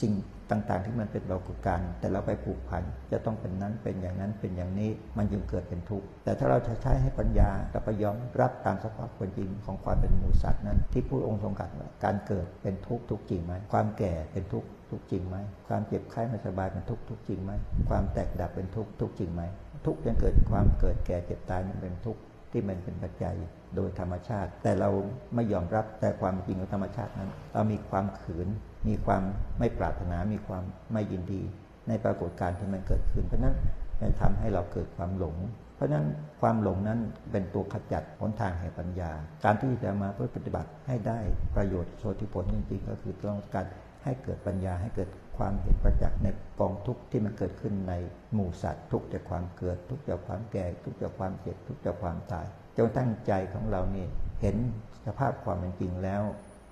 [0.02, 0.14] สิ่ง
[0.50, 15.36] ต่างๆ ที่มันเป็นปรากฏการณ์แต่เราไปผูกพันจะต้องเป็นนั้นเป็นอย่างนั้นเป็นอย่างนี้มันจึงเกิดเป็นทุกข์แต่ถ้าเราใช้ให้ปัญญากับปยอมรับตามสภาพความจริงของความเป็นหมูสัตว์นั้น ที่ผู้องค์ทรงกัดว่าการเกิดเป็นทุกข์ทุกจริงไหมความแก่เป็นทุกข์ทุกจริงไหม
[15.68, 17.52] ความเจ็บไข้ไม่สบายเป็นทุกข์ทุกจริงไหม
[17.88, 19.42] ความแตกดับเป็นทุกข์ทุกจริงไหม
[19.86, 23.36] ทุกยังเกิดความเกิดแก่เจ็บตายมันเป็นทุกข์ที่มันเป็นปัจจัย
[23.76, 24.90] โดยธรรมชาติ แต่เรา
[25.34, 28.48] ไม่ยอมรับแต่ความจริงของธรรมชาตินั้น เรามีความขืน
[28.88, 29.22] มีความ
[29.58, 31.42] ไม่ปรารถนา มีความไม่ยินดี
[31.88, 33.56] ในปรากฏการณ์ที่มันเกิดขึ้น เพราะนั้น
[34.00, 35.36] มันทำให้เราเกิดความหลง
[35.76, 36.06] เพราะนั้น
[36.40, 39.10] ความหลงนั้นเป็นตัวขจัดหนทางแห่งปัญญา
[39.44, 41.18] การที่จะมาเพื่อปฏิบัติให้ได้
[41.56, 43.66] ประโยชน์โสติผลจริงๆ ก็คือต้องการ
[44.04, 46.28] ให้เกิดปัญญาให้เกิดความเห็นประจักษ์ใน
[46.60, 47.94] กองทุกข์ที่มันเกิดขึ้นใน
[48.34, 54.06] หมู่สัตว์ ทุกจากความเกิด ทุกจากความแก่ ทุกจากความเจ็บทุกจากความตาย จงตั้งใจของเรานี่
[54.40, 54.56] เห็น
[55.06, 56.22] สภาพความเป็นจริงแล้ว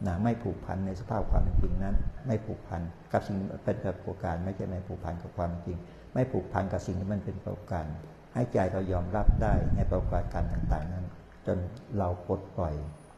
[0.06, 5.78] นะไม่ผูกพันในสภาพความเป็นจริงนั้น ไม่ผูกพันกับสิ่งเป็นปรากฏการไม่ใช่ไม่ผูกพันกับความจริง
[6.14, 7.86] ไม่ผูกพันกับสิ่งที่มันเป็นปรากฏการ
[8.34, 11.06] ให้ใจเรายอมรับได้ในปรากฏการต่างๆนั้น
[11.46, 11.58] จน
[11.98, 12.74] เราปลดปล่อย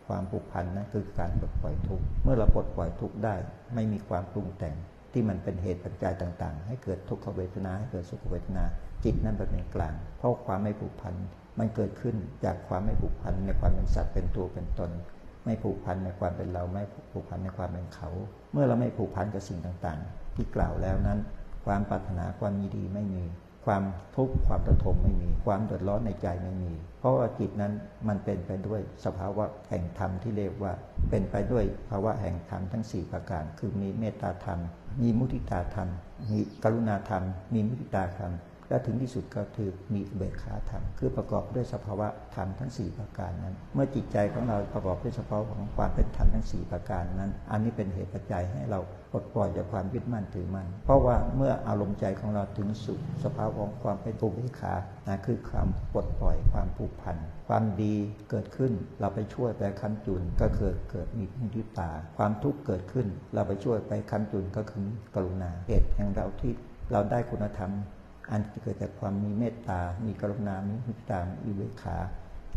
[0.07, 3.35] ความผูกพันนั้นคือการปลดปล่อยทุกข์เมื่อเราปลดปล่อยทุกข์ได้
[3.75, 4.75] ไม่มีความปรุงแต่ง
[5.13, 8.65] ที่มันเป็นเหตุปัจจัยต่าง ๆ ให้เกิดทุกขเวทนาให้เกิดสุขเวทนา
[9.05, 11.15] จิตนั้นเป็นกลาง เพราะความไม่ผูกพัน
[11.59, 12.15] มันเกิดขึ้น
[12.45, 14.91] จากความไม่ผูกพันในความเป็นสัตว์เป็นตัวเป็นตน
[15.45, 18.09] ไม่ผูกพันในความเป็นเราไม่ผูกพันในความเป็นเขา
[18.53, 21.19] เมื่อเราไม่ผูกพันกับสิ่งต่างๆ ที่กล่าวแล้วนั้น
[21.67, 23.25] ความปรารถนาความยินดีไม่มี
[23.67, 23.83] ความ
[24.17, 27.73] ทุกข์ความระทมไม่มี ความเดือดร้อนในใจไม่มี เพราะว่าจิตนั้น
[28.09, 30.73] มันเป็นไปด้วยสภาวะแห่งธรรมที่เรียกว่า
[31.11, 34.61] เป็นไปด้วยภาวะแห่งธรรมทั้ง 4 ประการ คือมีเมตตาธรรม
[35.03, 35.89] มีมุทิตาธรรม
[36.31, 38.33] มีกรุณาธรรม มีมุทิตาธรรม
[38.69, 48.81] และถึงที่สุดก็คือมีเบกขาธรรมคือประกอบด้วยสภาวะธรรมทั้ง 4 ประการนั้น เมื่อจิตใจของเราประกอบด้วยสภาวะของความเป็นธรรมทั้ง 4 ประการนั้น อันนี้เป็นเหตุปัจจัยให้เรา
[49.13, 54.75] ปลดปล่อยจากความยึดมั่นถือมั่นเพราะว่าเมื่ออารมณ์ใจของเราถึงสุดสภาวะของความเป็นปุเบกขา
[55.09, 57.17] นะคือความปลดปล่อยความผูกพัน
[57.49, 57.95] ความดี
[58.31, 66.53] เกิดขึ้นเราไปช่วยไปคันจุนก็เกิดเกิดมีมุทิตา ความทุกข์เกิดขึ้น เราไปช่วยไปคันจุนก็คือกรุณาเหตุแห่งเราที่
[66.93, 67.71] เราได้คุณธรรม
[68.31, 71.97] อันเกิดจากความมีเมตตา มีกรุณา มีมุตตามีเวขา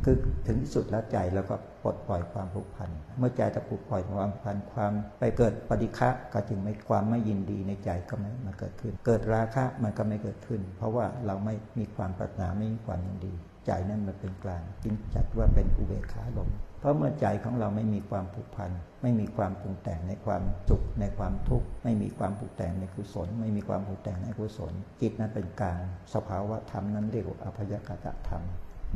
[0.05, 0.15] คือ
[0.47, 13.33] ถึงที่สุดแล้วใจแล้วก็ปลดปล่อยความผูกพัน เมื่อใจจะปลดปล่อยความพันความไปเกิดปฏิฆะก็จึงไม่ความไม่ยินดีในใจก็ไม่มาเกิดขึ้น เกิดราคะมันก็ไม่เกิดขึ้น เพราะว่าเราไม่มีความปรารถนาไม่มีความยินดี
[13.65, 25.81] ใจนั้นมันเป็นกลางจึงจัดว่าเป็นอุเบกขาลม เพราะเมื่อใจของเราไม่มีความผูกพัน ไม่มีความปรุงแต่งในความสุขในความทุกข์ ไม่มีความปรุงแต่งในกุศล ไม่มีความปรุงแต่งในกุศล จิตนั้นเป็นกลาง
[26.13, 28.43] สภาวะธรรมนั้นเรียกว่าอภยกตธรรม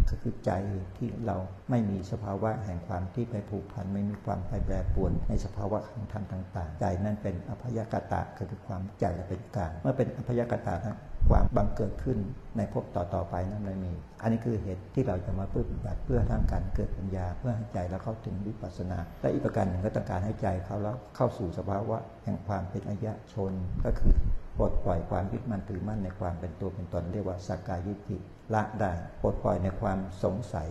[0.09, 0.51] ก็คือใจ
[0.97, 1.37] ที่เรา
[1.69, 10.97] ไม่มีสภาวะแห่งความที่ไปผูกพันไม่มีความไปแปรปรวนในสภาวะของธรรมต่าง ๆ ใจนั้นเป็นอภยกตะคือความใจเป็นกลางเมื่อเป็นอภยกตะนั้น
[11.29, 12.17] ความบังเกิดขึ้น
[12.57, 23.53] ในภพต่อ ๆ ไปนั้นไม่มี อันนี้คือเหตุที่เราจะมาปฏิบัติเพื่อทางการเกิดปัญญา เพื่อให้ใจเราเข้าถึงวิปัสสนา และอีกประการหนึ่งก็ต้องการให้ใจเขาแล้วเข้าสู่สภาวะแห่งความเป็นอายะชน
[23.85, 24.13] ก็คือ
[24.57, 28.17] ปลดปล่อยความยึดมั่นถือมั่นในความเป็นตัวเป็นตนเรียกว่าสักกายิจิ
[28.53, 30.69] ละได้ปลดปล่อยในความสงสัย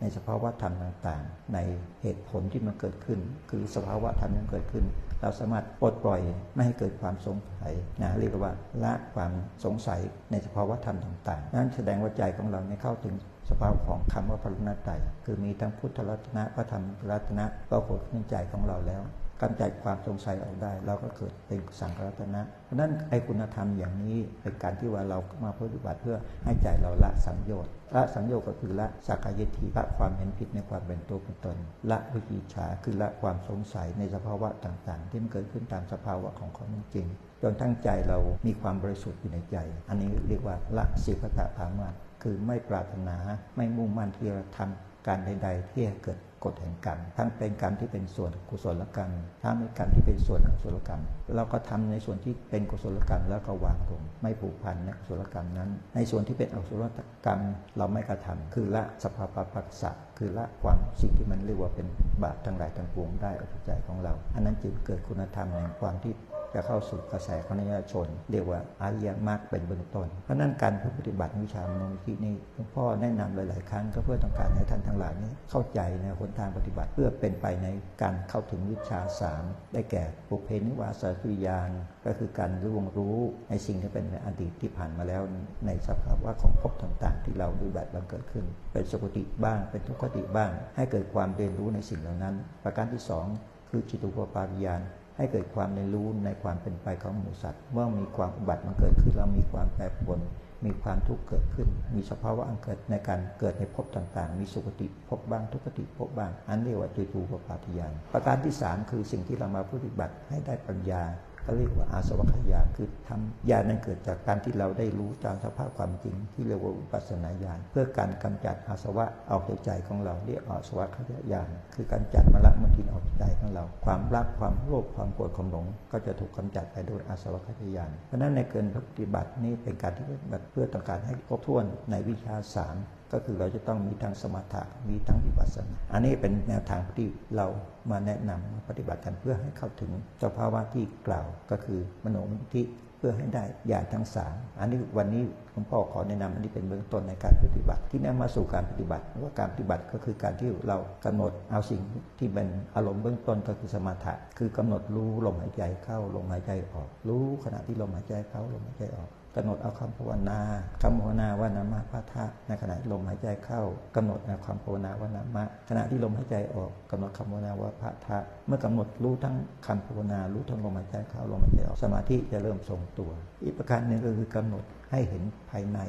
[0.00, 1.58] ในสภาวะธรรมต่างๆ ใน
[2.02, 3.18] เหตุผลที่มันเกิดขึ้น
[3.50, 4.84] คือสภาวะธรรมที่เกิดขึ้น
[5.22, 6.20] เราสามารถปลดปล่อย
[6.54, 8.52] ไม่ให้เกิดความสงสัยนะเรียกว่า
[8.84, 9.32] ละความ
[9.64, 13.14] สงสัยในสภาวะธรรมต่างๆ นั้นแสดงว่าใจของเราในเข้าถึง
[13.48, 14.92] สภาพของคำว่าพระรัตนตร
[15.24, 19.02] คือมีทั้งพุทธรัตนะพระธรรมรัตนะก็ผลขึ้นใจของเราแล้ว
[19.40, 31.56] กำจัดความสงสัยออกได้ เราก็เกิดเป็นสังฆรัตนะ เพราะนั้นไอ้คุณธรรมอย่างนี้เป็นการที่ว่าเรามาปฏิบัติเพื่อให้ใจเราละสังโยชน์ละสังโยชน์ก็คือละสักกายทิละความเห็นผิดในความเป็นตัวเป็นตน
[31.90, 37.06] ละวิจิชาคือละความสงสัยในสภาวะต่างๆ ที่มันเกิดขึ้นตามสภาวะของความจริง
[37.42, 39.56] จนทั้งใจเรามีความบริสุทธิ์อยู่ในใจ
[39.88, 41.88] อันนี้เรียกว่าละสิกตะภามา
[42.22, 43.16] คือไม่ปรารถนา
[43.56, 49.10] ไม่มุ่งมั่นที่จะทำการใด ๆ ที่จะเกิด กฎแห่งกรรมทั้งเป็นกรรมที่เป็นส่วนกุศลกรรม
[49.42, 51.02] ทั้งเป็นกรรมที่เป็นส่วนอกุศลกรรม
[51.36, 56.84] เราก็ทำในส่วนที่เป็นกุศลกรรมแล้วก็วางลงไม่ผูกพันในกุศลกรรมนั้น ในส่วนที่เป็นอกุศล
[57.26, 57.40] กรรม
[57.78, 61.86] เราไม่กระทำคือละสภาพปัสสะคือละความสิ่งที่มันเรียกว่าเป็น
[62.22, 66.14] บาปทั้งหลายทั้งปวงได้ออกจากใจของเรา อันนั้นจึงเกิดคุณธรรมแห่งความที่
[66.54, 77.68] จะเข้าสู่กระแสของนิยชน เรียกว่าอริยมรรคเป็นเบื้องต้น เพราะนั้นการปฏิบัติวิชามโนมินี้หลวงพ่อแนะนำหลาย ๆ ครั้งก็เพื่อต้องการให้ท่านทั้งหลายนี้เข้าใจในหนทางปฏิบัติเพื่อเป็นไปใน
[78.02, 81.70] การเข้าถึงวิชาสามได้แก่ปุเพนิวาสสุยาน
[82.06, 83.16] ก็คือการรู้รู้
[83.50, 85.22] ในสิ่งที่เป็นในอดีตที่ผ่านมาแล้ว
[85.66, 92.34] ในสภาวะของภพต่าง ๆ ที่เราดูบัติบังเกิดขึ้น เป็นสุคติบ้าง เป็นทุกขติบ้าง ให้เกิดความเรียนรู้ในสิ่งเหล่านั้น
[92.64, 93.26] ประการที่สอง
[93.70, 94.82] คือจิตุปปาริยาน
[95.22, 100.18] ให้เกิดความในรู้ในความเป็นไปของหมูสัตว์ เมื่อมีความอุบัติมันเกิดขึ้นเรามีความแปรปรวน
[100.64, 111.02] มีความทุกข์เกิดขึ้น มีสภาวะอันเกิดในการเกิดในภพต่างๆ มีสุคติภพบ้างทุกขติภพบ้าง อันเรียกว่าจิตูปปาทิยานประการที่ 3 คือสิ่งที่เรามาปฏิบัติให้ได้ปัญญา
[111.42, 132.76] เขาเรียกว่าอาสวัคยานคือทำญาณนั้นเกิดจากการที่เราได้รู้ตามสภาพความจริง ที่เรียกว่าอุปัสนาญาณเพื่อการกำจัดอาสวะออกจากใจของเราเรียกอาสวัคยญาณคือการจัดมรรคมทินออกจากใจของเรา ความรักความโลภความโกรธความหลง ก็จะถูกกำจัดไปโดยอาสวัคยญาณเพราะนั้นในเกินปฏิบัตินี้เป็นการที่ปฏิบัติเพื่อต้องการให้ครบถ้วนในวิชาสาม
[133.12, 137.46] ก็คือเราจะต้องมีทั้งสมถะมีทั้งวิปัสสนา อันนี้เป็นแนวทางที่เรา
[137.90, 139.90] มาแนะนำปฏิบัติกันเพื่อให้เข้าถึง
[140.22, 142.62] สภาวะที่กล่าวก็คือมโนมิธิ
[142.98, 145.22] เพื่อให้ได้ญาณทั้งสามอันนี้วันนี้
[145.52, 151.80] หลวงพ่อขอแนะนำอันนี้เป็นเบื้องต้นในการปฏิบัติ ที่นำมาสู่การปฏิบัติว่าการปฏิบัติก็คือการที่เรากำหนดเอาสิ่ง
[152.18, 160.40] ที่เป็นอารมณ์เบื้องต้นก็คือสมถะคือกำหนดรู้ลมหายใจเข้าลมหายใจออก รู้ขณะที่ลมหายใจเข้าลมหายใจออก กำหนดเอาคำภาวนา
[160.82, 163.62] คำภาวนาว่านามะพะทะในขณะลมหายใจเข้า
[163.96, 173.10] กำหนดในความภาวนาว่านามะขณะที่ลมหายใจออกกำหนดคำภาวนาว่าพะทะเมื่อกำหนดรู้ทั้งคำภาวนารู้ทั้งลมหายใจเข้าลมหายใจออกสมาธิจะเริ่มทรงตัว
[173.44, 175.80] อีกประการหนึ่งก็คือกำหนดให้เห็นภายใน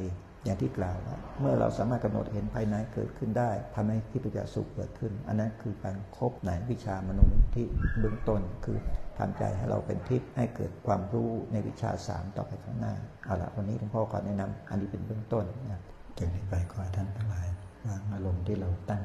[0.46, 7.66] อย่างที่กล่าวว่าเมื่อเราสามารถกำหนดเห็นภายในเกิดขึ้นได้ทำให้ทิพยสุขเกิดขึ้น อันนั้นคือการครบในวิชามนุษย์ที่
[8.00, 8.78] เบื้องต้นคือ
[9.18, 12.94] ทำใจให้เราเป็นทิพย์ให้เกิดความรู้ในวิชาสามต่อไปข้างหน้า
[13.26, 15.82] เอาละวันนี้หลวงพ่อขอแนะนำอันนี้เป็นเบื้องต้นนะ
[16.18, 17.48] จากนี้ไปขอท่านทั้งหลาย
[17.86, 19.04] วางอารมณ์ที่เราตั้ง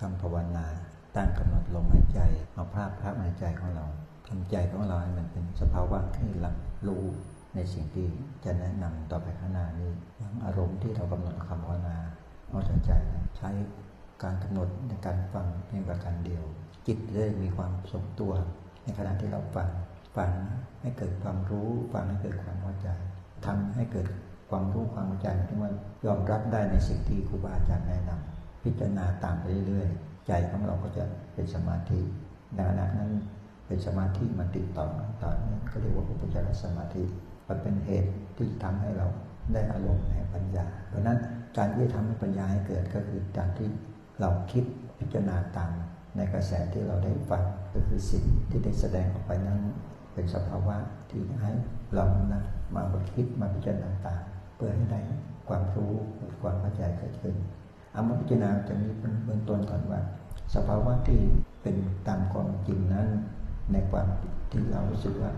[0.00, 0.66] คำภาวนา
[1.16, 2.20] ตั้งกำหนดลมหายใจ
[2.54, 3.86] เอาภาพภาพในใจของเรา
[4.28, 7.04] ทำใจของเราให้มันเป็นสภาวะที่รับรู้
[7.54, 8.08] ในสิ่งที่
[8.44, 9.92] จะแนะนำต่อไปข้างหน้านี้
[10.44, 11.96] อารมณ์ที่เรากำหนดคำภาวนา
[12.48, 12.90] เอาใจ
[13.36, 13.50] ใช้
[14.22, 16.44] การกำหนดในการฟังเพียงประการเดียว
[16.86, 18.32] จิตได้มีความทรงตัว
[18.98, 19.68] ขณะที่เราฟัง
[20.16, 20.30] ฟัง
[20.82, 22.88] ให้เกิดความรู้ฟังให้เกิดความเข้าใจ
[23.46, 24.06] ทำให้เกิด
[24.50, 25.72] ความรู้ความเข้าใจที่มัน
[26.06, 32.00] ยอมรับได้ในสิ่งที่ครูบาอาจารย์แนะนำพิจารณาตามไปเรื่อยๆ ใจของเราก็จะเป็นสมาธิ
[32.54, 33.10] ในขณะนั้น
[33.66, 34.86] เป็นสมาธิมันติดต่อ
[35.22, 37.02] ต่อเนื่องก็เรียกว่าอุปจารสมาธิ
[37.48, 39.06] มันเป็นเหตุที่ทำให้เรา
[39.52, 41.18] ได้อารมณ์แห่งปัญญา เพราะนั้น
[41.56, 43.68] การที่ทำให้ปัญญาให้เกิดก็คือการที่
[44.20, 44.64] เราคิด
[44.98, 45.70] พิจารณาตาม
[46.16, 49.60] ในกระแสที่เราได้ฟังก็คือสิ่งที่ได้แสดงออกไปนั้น
[50.14, 50.76] เป็นสภาวะ
[51.10, 51.52] ที่ให้
[51.94, 52.42] เรานะ
[52.74, 54.22] มาคิดมาพิจารณาตาม
[54.56, 55.00] เพื่อให้ได้
[55.48, 55.92] ความรู้
[56.42, 57.36] ความเข้าใจเกิดขึ้น
[57.92, 60.00] เอามาพิจารณาจะมีเป็นเบื้องต้นก่อนว่า
[60.54, 61.20] สภาวะที่
[61.62, 61.76] เป็น
[62.08, 63.08] ตามความจริงนั้น
[63.72, 64.06] ในความ
[64.50, 65.32] ที่เรารู้สึกว่า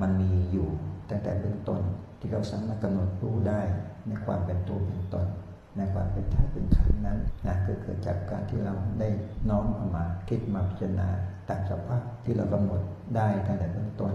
[0.00, 0.68] มันมีอยู่
[1.10, 1.80] ตั้งแต่เบื้องต้น
[2.20, 3.60] ที่เราสามารถกำหนดรู้ได้
[4.08, 5.26] ในความเป็นตัวเป็นตน
[5.76, 9.08] ในความเป็นธาตุเป็นขันนั้นนะก็เกิดจากการที่เราได้
[9.48, 11.08] น้อมเอามาคิดมาพิจารณา
[11.48, 12.80] ตามสภาพที่เรากำหนด
[13.16, 14.12] ได้ตั้งแต่เบื้องต้น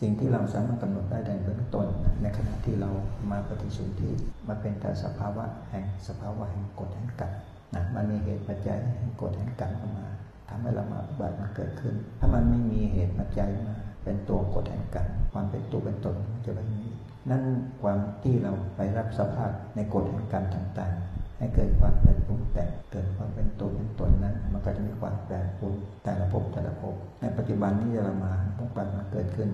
[0.00, 1.86] สิ่งที่เราสามารถกำหนดได้ในเบื้องต้น
[2.22, 2.90] ในขณะที่เรา
[3.30, 4.12] มาปฏิสุที่
[4.48, 7.32] มันเป็นแต่สภาวะแห่งสภาวะแห่งกฎแห่งกรรม
[7.74, 10.06] นะมันมีเหตุปัจจัยแห่งกฎแห่งกรรมเข้ามา
[10.48, 16.82] ทำให้เรามาปฏิบัติมันเกิดขึ้น ถ้ามันไม่มีเหตุปัจจัยมาเป็นตัวกฎแห่งกรรมความเป็นตัวเป็นตนจะไม่มี
[17.30, 17.42] นั่น
[17.82, 29.48] ความที่เราไปรับสภาพในกฎแห่งกรรมต่างๆ ให้เกิดความเป็นปรุงแต่งเกิดความเป็นตัวเป็นตนนั้น มันก็จะมีความแปรปรวนแต่ละภพแต่ละภพในปัจจุบันที่เรามาต้องปันมาเกิดขึ้น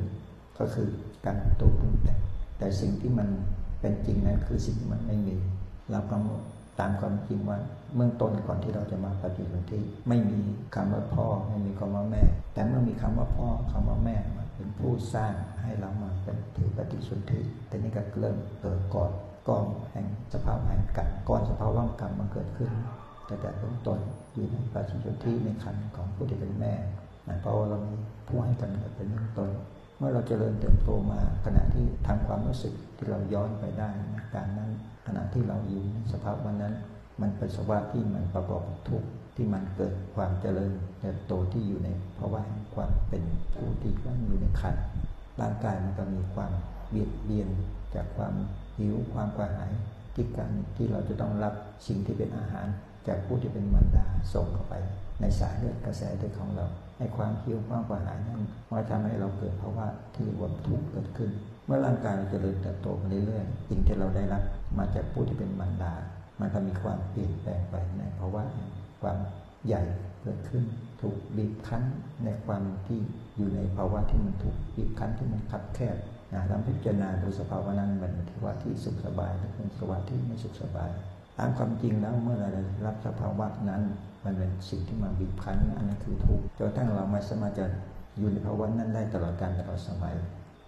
[0.59, 0.89] ก็คือ
[1.25, 2.19] การตัวปรุงแต่ง
[2.59, 3.29] แต่สิ่งที่มัน
[3.81, 5.35] เป็นจริงนั้นคือสิ่งที่มันไม่มี
[5.91, 7.59] เรากำตามความจริงว่า
[7.95, 10.39] เมื่อต้นก่อนที่เราจะมาปฏิบัติไม่มี
[10.75, 12.23] คำว่าพ่อไม่มีคำว่าแม่
[12.55, 19.13] แต่เมื่อมีคำว่าพ่อคำว่าแม่มา เป็นผู้สร้างให้เรามาเป็นถือปฏิสุทธิแต่นี้ก็เริ่มเกิดก่อน
[19.49, 22.71] ก้อนแห่งสภาวะแห่งกรรมก้อนสภาวะกรรมมันเกิดขึ้น
[23.27, 23.99] แต่แต่เบื้องต้น
[24.35, 26.75] อยู่ในปฏิสุทธิในขันของผู้ที่เป็นแม่
[27.29, 27.95] นะเพราะว่าเรามี
[28.27, 29.51] ผู้ให้กำเนิดเป็นเบื้องต้น
[29.99, 34.71] เมื่อเราเจริญเติบโตมาขณะที่ทำความรู้สึกที่เราย้อนไปได้ในการนั้น
[35.07, 36.75] ขณะที่เราอยู่ในสภาพวันนั้น
[37.21, 43.23] มันเป็นสภาวะที่มันประกอบทุกข์ ที่มันเกิดความเจริญเติบโตที่อยู่ในภาวะแห่งความเป็น
[43.55, 44.77] ผู้ที่ว่าอยู่ในขัน
[45.41, 46.53] ร่างกายมันก็มีความ
[46.91, 47.49] เบียดเบียน
[47.95, 48.35] จากความ
[48.79, 49.73] หิวความกระหาย
[50.15, 51.55] ที่การที่เราจะต้องรับ
[51.87, 52.67] สิ่งที่เป็นอาหาร
[53.09, 54.75] จากผู้ที่เป็นมารดาส่งเข้าไป
[55.21, 56.67] ในสายเลือดกระแสเลือดของเรา
[56.99, 61.31] ในความหิวความกระหายนั้นมันทำให้เราเกิดภาวะที่รวมทุกข์เกิดขึ้น
[61.67, 64.43] เมื่อร่างกายเราจเจริญเติบโตไปเรื่อยๆสิ่งที่เราได้รับ
[64.79, 65.93] มาจากผู้ที่เป็นมารดา
[66.41, 68.43] มันก็มีความเปลี่ยนแปลงไปในภาวะ
[69.07, 69.25] ความ
[69.67, 69.83] ใหญ่
[70.23, 70.65] เกิดขึ้น
[71.01, 71.83] ถูกบีบคั้น
[72.25, 73.01] ในความที่
[73.37, 75.97] อยู่ในภาวะที่มันถูกบีบคั้นที่มันคับแคบ
[76.33, 80.91] นะเราพิจารณาดูสภาวะนั้นมันที่ว่าที่สุขสบายหรือเป็นสภาวะที่ไม่สุขสบาย
[81.39, 83.83] ตามความจริงแล้วเมื่อเราได้รับสภาวะนั้น
[84.25, 87.67] มันเป็นสิ่งที่มาบีบคั้นอันนั้นคือทุกข์จนทั้งเราไม่สามารถจะ
[88.19, 90.15] อยู่ในภาวะนั้นได้ตลอดการตลอดสมัย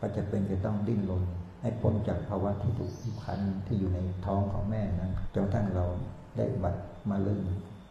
[0.00, 1.22] ก็จะเป็นจะต้องดิ้นรน
[1.62, 5.86] ให้พ้นจากภาวะที่ถูกบีบคั้นที่อยู่ในท้องของแม่นั้นจนทั้งเรา
[6.36, 7.44] ได้บัตรมาลืม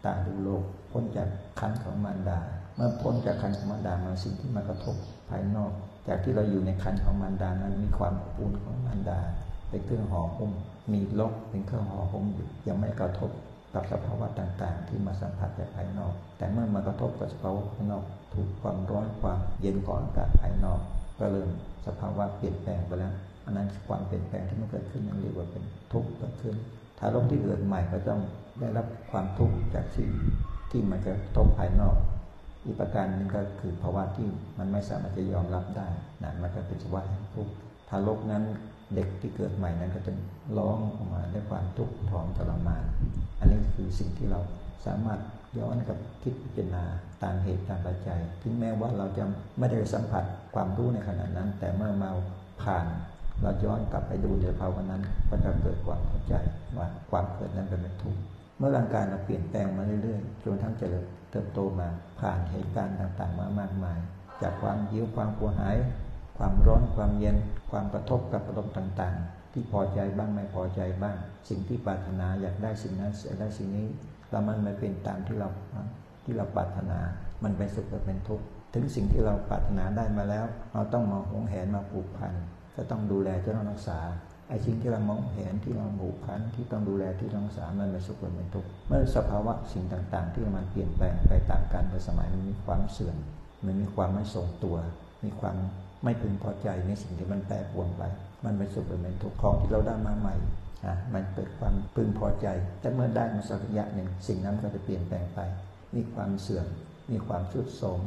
[0.08, 1.28] ตาดูโลก พ้นจาก
[1.60, 2.40] คันของมารดา
[2.76, 4.96] เมื่อพ้นจากคันของมารดามาสิ่งที่มากระทบ
[5.30, 5.72] ภายนอก
[6.08, 9.20] จากที่เราอยู่ในคันของมารดานั้นมีความอบอุ่นของมารดา
[9.70, 10.52] เป็นเครื่องห่อหุ้ม
[10.94, 13.32] มีลกเป็นเครื่องห่อหุ้มอยู่ยังไม่กระทบ
[13.74, 20.80] กับสภาวะต่างๆ ที่มาสัมผัสจากภายนอก แต่เมื่อมากระทบกับสภาวะภายนอก ถูกความร้อนความเย็นของอากาศภายนอก
[21.20, 21.50] ก็เริ่ม
[21.86, 23.14] สภาวะเปลี่ยนแปลงไปแล้ว
[23.46, 26.56] อันนั้นความเปลี่ยนแปลงที่มันเกิดขึ้นนั่นเรียกว่าเป็นทุกข์เกิดขึ้น
[27.00, 28.22] ถ้าลกที่เกิดใหม่ก็ต้อง
[28.60, 30.10] ได้รับความทุกข์จากสิ่ง
[30.72, 31.96] ที่มันจะทบภายนอก
[32.64, 35.88] อีกประการนึงก็คือภาวะที่มันไม่สามารถจะยอมรับได้
[36.24, 37.54] นะมันก็เป็นสภาวะแห่งทุกข์
[37.90, 38.44] ถ้าลกนั้น
[38.96, 40.14] เด็กที่เกิดใหม่นั้นก็จะ
[40.58, 42.84] ร้องออกมาด้วยความทุกข์ทรทรมาน
[43.40, 44.40] อันนี้คือสิ่งที่เรา
[44.86, 45.20] สามารถ
[45.60, 46.84] ย้อนกับคิดพิจารณา
[47.24, 49.24] ตามเหตุตามปัจจัย ถึงแม้ว่าเราจะ
[49.60, 50.24] ไม่ได้สัมผัส
[50.56, 52.10] ความรู้ในขณะนั้น แต่เมื่อมา
[52.64, 52.86] ผ่าน
[53.42, 56.34] เราย้อนกลับไปดูในภาวะนั้นก็จะเกิดความเข้าใจ
[56.78, 58.22] ว่าความเกิดนั้นเป็นทุกข์
[58.58, 61.88] เมื่อร่างกายเราเปลี่ยนแปลงมาเรื่อยๆจนทั้งเจริญเติบโตมา
[62.20, 64.00] ผ่านเหตุการณ์ต่างๆ มามากมาย
[64.42, 65.78] จากความยิ้วความกลัวหาย
[66.38, 67.38] ความร้อนความเย็น
[67.72, 71.16] ความกระทบกับอารมณ์ต่างๆ ที่พอใจบ้างไม่พอใจบ้าง
[71.50, 73.88] สิ่งที่ปรารถนาอยากได้สิ่งนั้นอยากได้สิ่งนี้
[74.30, 75.50] แล้วมันไม่เป็นตามที่เรา
[76.24, 77.00] ที่เราปรารถนา
[77.44, 82.34] มันเป็นสุขหรือเป็นทุกข์ถึงสิ่งที่เราปรารถนาได้มาแล้ว เราต้องมาหวงแหนมาผูกพัน
[82.76, 84.00] ก็ต้องดูแลจะต้องรักษา
[84.48, 93.18] ไอ้สิ่งที่เรามองเห็นที่เราผูกพันที่ต้องดูแลที่ต้องรักษามันเป็นสุขหรือเป็นทุกข์เมื่อสภาวะสิ่งต่าง ๆ ที่มันเปลี่ยนแปลงไปตามกาลสมัยมันมีความเสื่อม
[93.66, 94.78] มันมีความไม่ทรงตัว
[95.24, 95.56] มีความ
[96.04, 98.04] ไม่พึงพอใจในสิ่งที่มันแปรปรวนไป
[98.46, 100.36] มันเป็นสุขเป็นทุกข์ของที่เราได้มาใหม่
[100.86, 102.48] อะมันเกิดความพึงพอใจ
[102.82, 105.40] แต่เมื่อได้มาสักระยะหนึ่งสิ่งนั้นก็จะเปลี่ยนแปลงไป
[105.96, 106.68] มีความเสื่อม
[107.12, 108.00] มีความชุดโทรม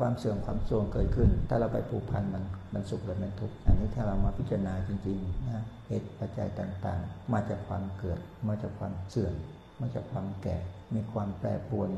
[0.00, 8.18] ความเสื่อมความโทรมเกิดขึ้น ถ้าเราไปผูกพันมันมันสุขหรือมันทุกข์อันนี้ถ้าเรามาพิจารณาจริงๆนะเหตุปัจจัยต่างๆ มาจากความเกิด
[8.48, 9.34] มาจากความเสื่อม
[9.80, 10.56] มาจากความแก่
[10.94, 11.90] มีความแปรปรวน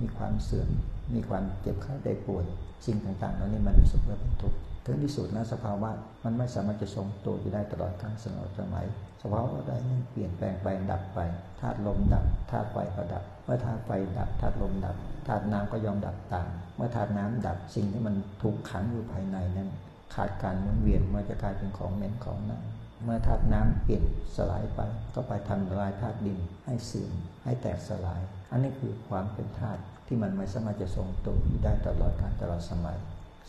[0.00, 0.68] มีความเสื่อม
[1.14, 2.44] มีความเจ็บไข้ได้ป่วย
[2.86, 5.90] สิ่งต่างๆเหล่านี้มันสุขหรือเป็นทุกข์ถึงที่สุดนะสภาวะ
[6.24, 8.86] มันไม่สามารถจะทรงตัวอยู่ได้ตลอดกาลสนอสมัย
[9.32, 11.18] ภาวะใดนั้นเปลี่ยนแปลงไปดับไป
[11.60, 19.70] ธาตุลมดับธาตุไฟก็ดับ เมื่อธาตุไฟดับธาตุลมดับธาตุน้ำก็ยอมดับตาม เมื่อธาตุน้ำดับสิ่งที่มันถูกขังอยู่ภายในนั้น
[20.14, 22.60] ขาดการหมุนเวียนมันจะกลายเป็นของเหม็นของเน่า
[23.04, 24.04] เมื่อธาตุน้ำเปลี่ยน
[24.36, 24.80] สลายไป
[25.14, 27.12] ก็ไปทำลายธาตุดินให้เสื่อม
[27.44, 32.98] ให้แตกสลาย อันนี้คือความเป็นธาตุที่มันไม่สามารถจะทรงตัวอยู่ได้ตลอดกาลตลอดสมัย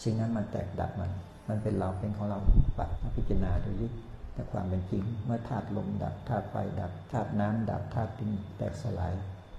[0.03, 1.11] สิ่งนั้นมันแตกดับมัน
[1.49, 2.39] มันเป็นเราเป็นของเรา
[2.77, 3.91] ปัดพิจารณาดูยึด
[4.37, 9.13] แต่ความเป็นจริง เมื่อธาตุลมดับธาตุไฟดับธาตุน้ำดับธาตุดินแตกสลาย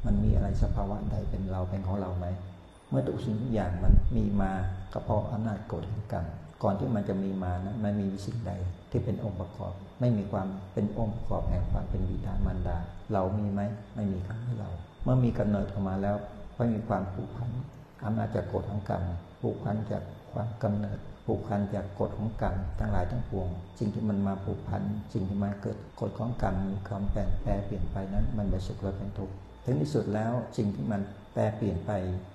[0.06, 2.26] มันมีอะไรสภาวะใดเป็นเราเป็นของเราไหม
[2.90, 4.52] เมื่อทุกสิ่งทุกอย่างมันมีมา
[4.92, 6.26] ก็เพราะอำนาจกฎแห่งกรรม
[6.62, 8.52] ก่อนที่มันจะมีมานะมันมีสิ่งใด
[8.90, 12.78] ที่เป็นองค์ประกอบ ไม่มีความเป็นองค์ประกอบแห่งความเป็นบิดามารดา
[13.12, 13.60] เรามีไหม
[13.94, 14.70] ไม่มีคำให้เรา
[15.04, 16.16] เมื่อมีกำเนิดออกมาแล้ว
[16.56, 17.50] ก็มีความผูกพัน
[18.04, 19.02] อำนาจจากกฎของกรรม
[19.40, 31.00] ผูกพันจากความกำเนิด ผูกพันจากกฎของกรรมทั้งหลายทั้งปวงสิ่งที่มันมาผูกพันสิ่งที่มาเกิดกฎของกรรมมีความแปลแปรเปลี่ยนไปนั้น มันเป็นสุขและเป็นทุกข์ถึงที่สุดแล้วสิ่งที่มัน
[31.34, 31.90] แปรเปลี่ยนไป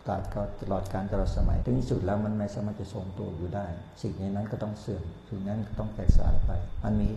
[0.08, 3.66] ตลอดตลอดการตลอดสมัย ถึงที่สุดแล้วมันไม่สามารถจะทรงตัวอยู่ได้
[4.02, 6.52] สิ่งนั้นก็ต้องเสื่อมสิ่งนั้นก็ต้องแตกสลายไป
[6.84, 7.10] มันมี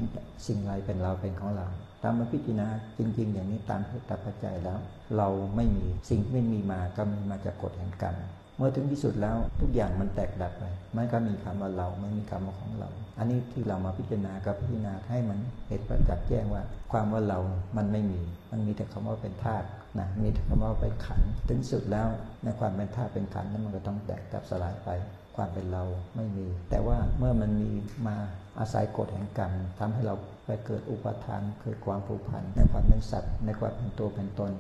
[0.46, 1.66] สิ่งไรเป็นเราเป็นของเรา
[2.02, 4.78] ตามมาพิจารณาจริง ๆ อย่างนี้ตามเหตุปัจจัยแล้ว
[5.16, 8.16] เราไม่มีสิ่งที่ไม่มีมาก็มีมาจากกฎแห่งกรรม
[8.56, 10.64] เมื่อถึงที่สุดแล้วทุกอย่างมันแตกดับไป
[10.94, 12.88] ไม่ก็มีคำว่าเราไม่มีคำว่าของเรา
[13.18, 15.38] อันนี้ที่เรามาพิจารณากับพิจารณาให้มัน
[15.68, 17.38] เหตุประจักษ์แจ้งว่า ความว่าเรา
[17.76, 19.66] มันไม่มี มันมีแต่คำว่าเป็นธาตุ
[19.98, 22.06] นะมีแต่คำว่าเป็นขันถึงสุดแล้ว
[22.44, 24.88] ในความเป็นธาตุเป็นขันนั้นมันก็ต้องแตกดับสลายไป
[25.36, 25.84] ความเป็นเรา
[26.16, 27.70] ไม่มี แต่ว่าเมื่อมันมี
[28.06, 28.16] มา
[28.58, 30.14] อาศัยกฎแห่งกรรมทำให้เรา
[30.46, 34.52] ไปเกิดอุปทานเกิดความผูกพันในความเป็นสัตว์ในความเป็นตัวเป็นตน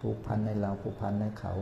[0.00, 1.52] ผูกพันในเราผูกพันในเขา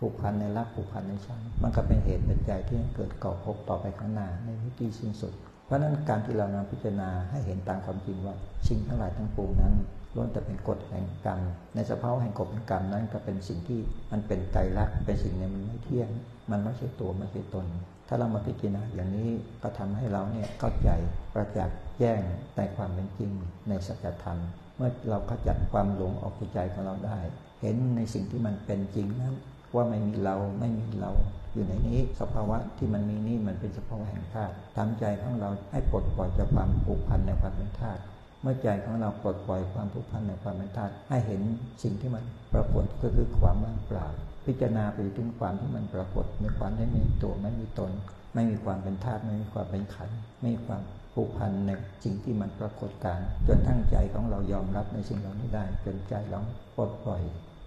[0.00, 5.32] ผูกพันในรักผูกพันในชังมันก็เป็นเหตุเป็นใจที่เกิดก่อภพต่อไปข้างหน้าในวิธีสิ้นสุด
[5.66, 8.34] เพราะนั้นการที่เรานำพิจารณาให้เห็นตามความจริงว่า
[8.68, 9.74] สิ่งทั้งหลายทั้งปวงนั้น
[10.14, 11.40] ล้วนแต่เป็นกฎแห่งกรรม
[11.74, 13.80] ในสภาวะแห่งกฎแห่งกรรมนั้นก็เป็นสิ่งที่
[14.12, 16.08] มันเป็นใจรักเป็นสิ่งนี้มันไม่เที่ยง
[16.50, 17.66] มันไม่ใช่ตัวไม่ใช่ตน
[18.08, 19.30] ถ้าเรามาพิจารณาอย่างนี้
[19.62, 20.90] ก็ทำให้เราเนี่ยเข้าใจ
[21.34, 22.20] ประจักษ์แจ้ง
[22.56, 23.30] ในความเป็นจริง
[23.68, 24.38] ในสัจธรรม
[24.76, 27.18] เมื่อเราขจัดความหลงออกจากใจของเราได้
[27.60, 29.34] เห็นในสิ่งที่มันเป็นจริงนั้น
[29.74, 31.10] ว่าไม่มีเราไม่มีเรา
[31.54, 38.00] อยู่ในนี้สภาวะที่มันมีนี่มันเป็นสภาวะแห่งธาตุทำใจของเราให้ปลดปล่อยจากความผูกพันในความเป็นธาตุ
[38.42, 41.40] เมื่อใจของเราปลดปล่อยความผูกพันในความเป็นธาตุให้เห็น
[41.82, 44.06] สิ่งที่มันปรากฏก็คือความว่างเปล่า
[44.46, 47.90] พิจารณาไปถึงความที่มันปรากฏในความไม่มีตัวไม่มีตน
[48.34, 50.10] ไม่มีความเป็นธาตุไม่มีความเป็นขัน
[50.40, 50.82] ไม่มีความ
[51.14, 51.70] ผูกพันใน
[52.04, 56.40] สิ่งที่มันปรากฏการ จนทั้งใจของเรายอมรับในสิ่งเหล่านี้ได้ จนใจเรา
[56.76, 57.22] ปลดปล่อย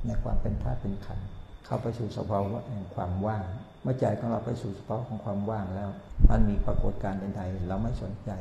[0.06, 1.28] ในความเป็นธาตุเป็นขันธ์
[1.66, 3.44] เข้าไปสู่สภาวะแห่งความว่าง
[3.84, 5.90] เมื่อใจของเราไปสู่สภาวะของความว่างแล้ว
[6.30, 8.32] มันมีปรากฏการณ์ใดๆเราไม่สนใจ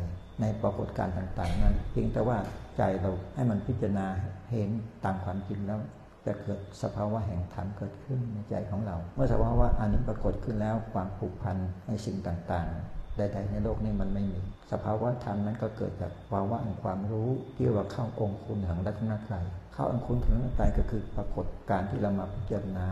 [0.41, 2.39] ในปรากฏการณ์ต่าง ๆ นั้นเพียงแต่ว่า
[2.77, 4.07] ใจเราให้มันพิจารณา
[4.51, 4.71] เห็น
[5.05, 5.79] ตามความจริงแล้ว
[6.27, 11.57] จะเกิดสภาวะแห่งธรรมเกิดขึ้นในใจของเรา เมื่อสภาวะอันนี้ปรากฏขึ้นแล้วความผูกพัน
[11.89, 14.39] ในสิ่งต่างๆใดๆในโลกนี้มันไม่มี
[14.73, 22.89] สภาวะธรรมนั้นก็เกิดจากภาวะแห่งความรู้ที่ว่าเข้าองค์คุณของรัตนตรัย เข้าองค์คุณของรัตนตรัยก็คือปรากฏการที่เรามาพิจารณา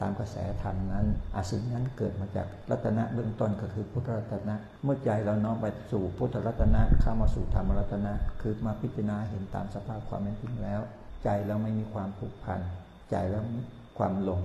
[0.00, 4.54] ตามกระแสธรรมนั้นอาสิ่งนั้นเกิดมาจากรัตนะเบื้องต้นก็คือพุทธรัตนะ
[4.84, 10.80] เมื่อใจเราน้อมไปสู่พุทธรัตนะเข้ามาสู่ธรรมรัตนะ คือมาพิจารณาเห็นตามสภาพความเป็นจริงแล้ว
[11.24, 12.60] ใจเราไม่มีความผูกพัน
[13.10, 13.60] ใจเรามี
[13.98, 14.42] ความหลง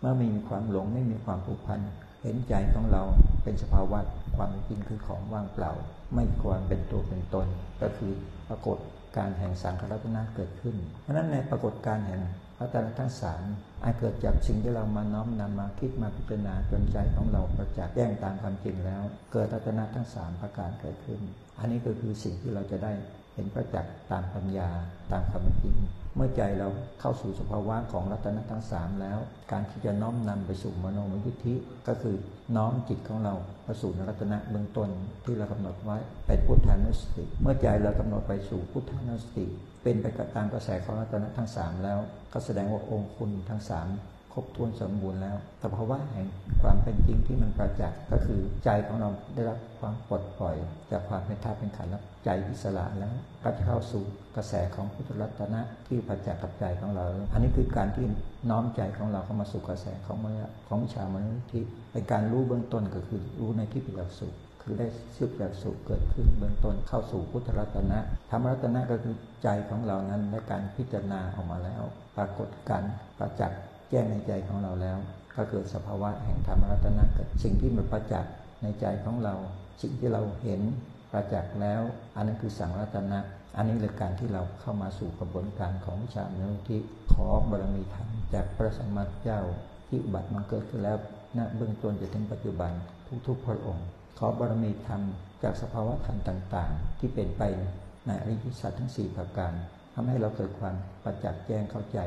[0.00, 1.80] เมื่อไม่มีความหลงไม่มีความผูกพัน
[2.22, 3.02] เห็นใจของเรา
[3.42, 3.98] เป็นสภาวะ
[4.36, 5.72] ความจริงคือของว่างเปล่า
[6.14, 7.46] ไม่ควรเป็นตัวเป็นตน
[7.82, 8.12] ก็คือ
[8.48, 8.78] ปรากฏ
[9.16, 12.20] การแห่งสังขารรัตนะเกิดขึ้น เพราะนั้นในปรากฏการแห่ง
[12.60, 13.42] รัตนทั้งสาม
[13.84, 19.02] อาจเกิดจากสิ่งที่เรามาน้อมนำมาคิดมาพิจารณาจนใจของเราประจักษ์แจ้งตามความจริงแล้ว
[19.32, 21.20] เกิดรัตนะทั้งสามประการเกิดขึ้น
[21.58, 22.92] อันนี้ก็คือสิ่งที่เราจะได้
[23.34, 24.68] เห็นประจักษ์ตามปัญญา
[25.12, 25.76] ตามความจริง
[26.16, 26.68] เมื่อใจเรา
[27.00, 29.18] เข้าสู่สภาวะของรัตนะทั้งสามแล้ว
[29.52, 31.54] การที่จะน้อมนำไปสู่มโนมยิทธิ
[31.88, 32.16] ก็คือ
[32.56, 34.88] น้อมจิตของเราไปสู่รัตนะเบื้องต้น
[35.24, 39.46] ที่เรากำหนดไว้เป็นพุทธานุสติ เมื่อใจเรากำหนดไปสู่พุทธานุสติ
[39.82, 40.06] เป็นไป
[40.36, 41.98] ตามกระแสของรัตนะทั้งสามแล้ว
[42.32, 43.86] ก็แสดงว่าองค์คุณทั้งสาม
[44.32, 46.26] ครบถ้วนสมบูรณ์แล้วแต่ภาวะแห่ง
[46.62, 50.56] ความเป็นจริงที่มันประจักษ์ก็คือใจของเราได้รับความปลดปล่อย
[50.90, 53.12] จากความเป็นธาตุเป็นขันธ์แล้วใจอิสระแล้ว
[53.44, 54.02] ก็จะเข้าสู่
[54.36, 58.06] กระแสของพุทธรัตนะที่ประจักษ์กับใจของเรา อันนี้คือการที่
[58.50, 61.62] น้อมใจของเราเข้ามาสู่กระแสของมรรของวิชามนุษย์ที่
[61.92, 67.98] เป็นการรู้เบื้องต้นก็คือรู้ในที่เป็นหลักสูตรคือได้ซึกจากสุขเกิดขึ้นเบื้องต้นเข้าสู่พุทธรัตนะ
[68.30, 71.82] ธรรมรัตนะก็คือใจของเรานั้นในการพิจารณาออกมาแล้ว
[72.16, 72.82] ปรากฏการ
[73.18, 73.60] ประจักษ์
[73.92, 74.98] แจ้งในใจของเราแล้ว
[75.34, 77.04] ก็เกิดสภาวะแห่งธรรมรัตนะ
[77.42, 78.32] สิ่งที่มันประจักษ์
[78.62, 79.34] ในใจของเรา
[79.82, 80.60] สิ่งที่เราเห็น
[81.12, 81.80] ประจักษ์แล้ว
[82.16, 83.18] อันนั้นคือสังรัตนะ
[83.56, 86.80] อันนี้คือการที่เราเข้ามาสู่กระบวนการของวิชาเนื้อที่
[87.12, 89.40] ขอบารมีธรรมจากพระสัมมาเจ้า
[89.88, 90.96] ที่อุบัติมาเกิดขึ้นแล้ว
[91.38, 92.72] ณเบื้องต้นจนถึงปัจจุบัน
[93.26, 93.86] ทุกๆพระองค์
[94.18, 95.02] ขอบารมีธรรม
[95.42, 97.42] จากสภาวะธรรมต่าง ๆ ที่เป็นไป
[98.06, 99.52] ในอริยสัจทั้ง 4 ประการ
[99.94, 101.98] ทำให้เราเกิดความประจักษ์แจ้งเข้าใจ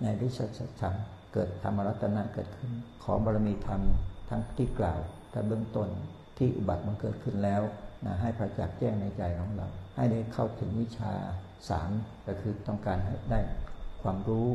[0.00, 0.94] ในอริยสัจธรรม
[1.34, 2.70] เกิดธรรมรัตนะเกิดขึ้น
[3.02, 3.80] ขอบารมีธรรม
[4.28, 5.88] ทั้งที่กล่าวแต่เบื้องต้น
[6.38, 7.62] ที่อุบัติมันเกิดขึ้นแล้ว
[8.04, 9.66] นะให้ประจักษ์แจ้งในใจของเรา
[9.96, 11.12] ให้ได้เข้าถึงวิชา
[11.68, 11.90] สาม
[12.26, 13.40] ก็คือต้องการให้ได้
[14.02, 14.48] ความรู้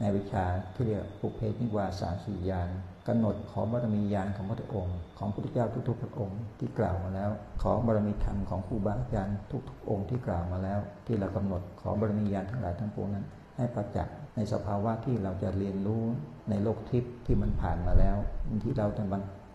[0.00, 2.70] ในวิชาที่เรียกปุเพนิวาสาสียาน
[3.08, 7.30] กำหนดขอบารมียานของพระองค์ ของพระพุทธเจ้าทุกๆพระองค์ที่กล่าวมาแล้ว
[7.62, 13.26] ขอบารมีธรรมของครูบาอาจารย์ทุกๆองค์ที่กล่าวมาแล้ว ที่เรากำหนดขอบารมียานทั้งหลายทั้งปวงนั้น
[13.58, 16.02] ให้ประจักษ์ในสภาวะที่เราจะเรียนรู้
[16.50, 18.16] ในโลกทิพย์ที่มันผ่านมาแล้ว
[18.64, 19.04] ที่เราจะ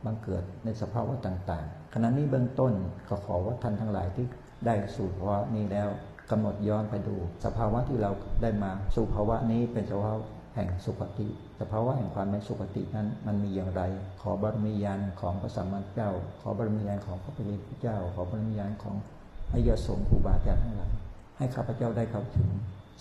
[0.06, 2.74] บังเกิดในสภาวะต่างๆ ขณะนี้เบื้องต้น
[3.10, 4.26] ก็ขอว่าท่านทั้งหลายที่
[4.66, 5.89] ได้สู่ภาวะนี้แล้ว
[6.32, 10.24] กำหนดย้อนไปดู สภาวะที่เราได้มาสู่ภาวะนี้เป็นสภาวะ
[10.56, 11.28] แห่งสุขติ
[11.60, 13.82] สภาวะแห่งความเป็นสุขตินั้นมันมีอย่างไร
[14.22, 16.10] ขอบารมียานของพระสัมมาสัมพุทธเจ้า
[16.41, 18.95] ขอบารมียานของพระพุทธเจ้า ขอบารมียานของ
[19.51, 20.91] อริยสงฆ์ครูบาอาจารย์ทั้งหลาย
[21.38, 22.49] ให้ข้าพเจ้าได้เข้าถึง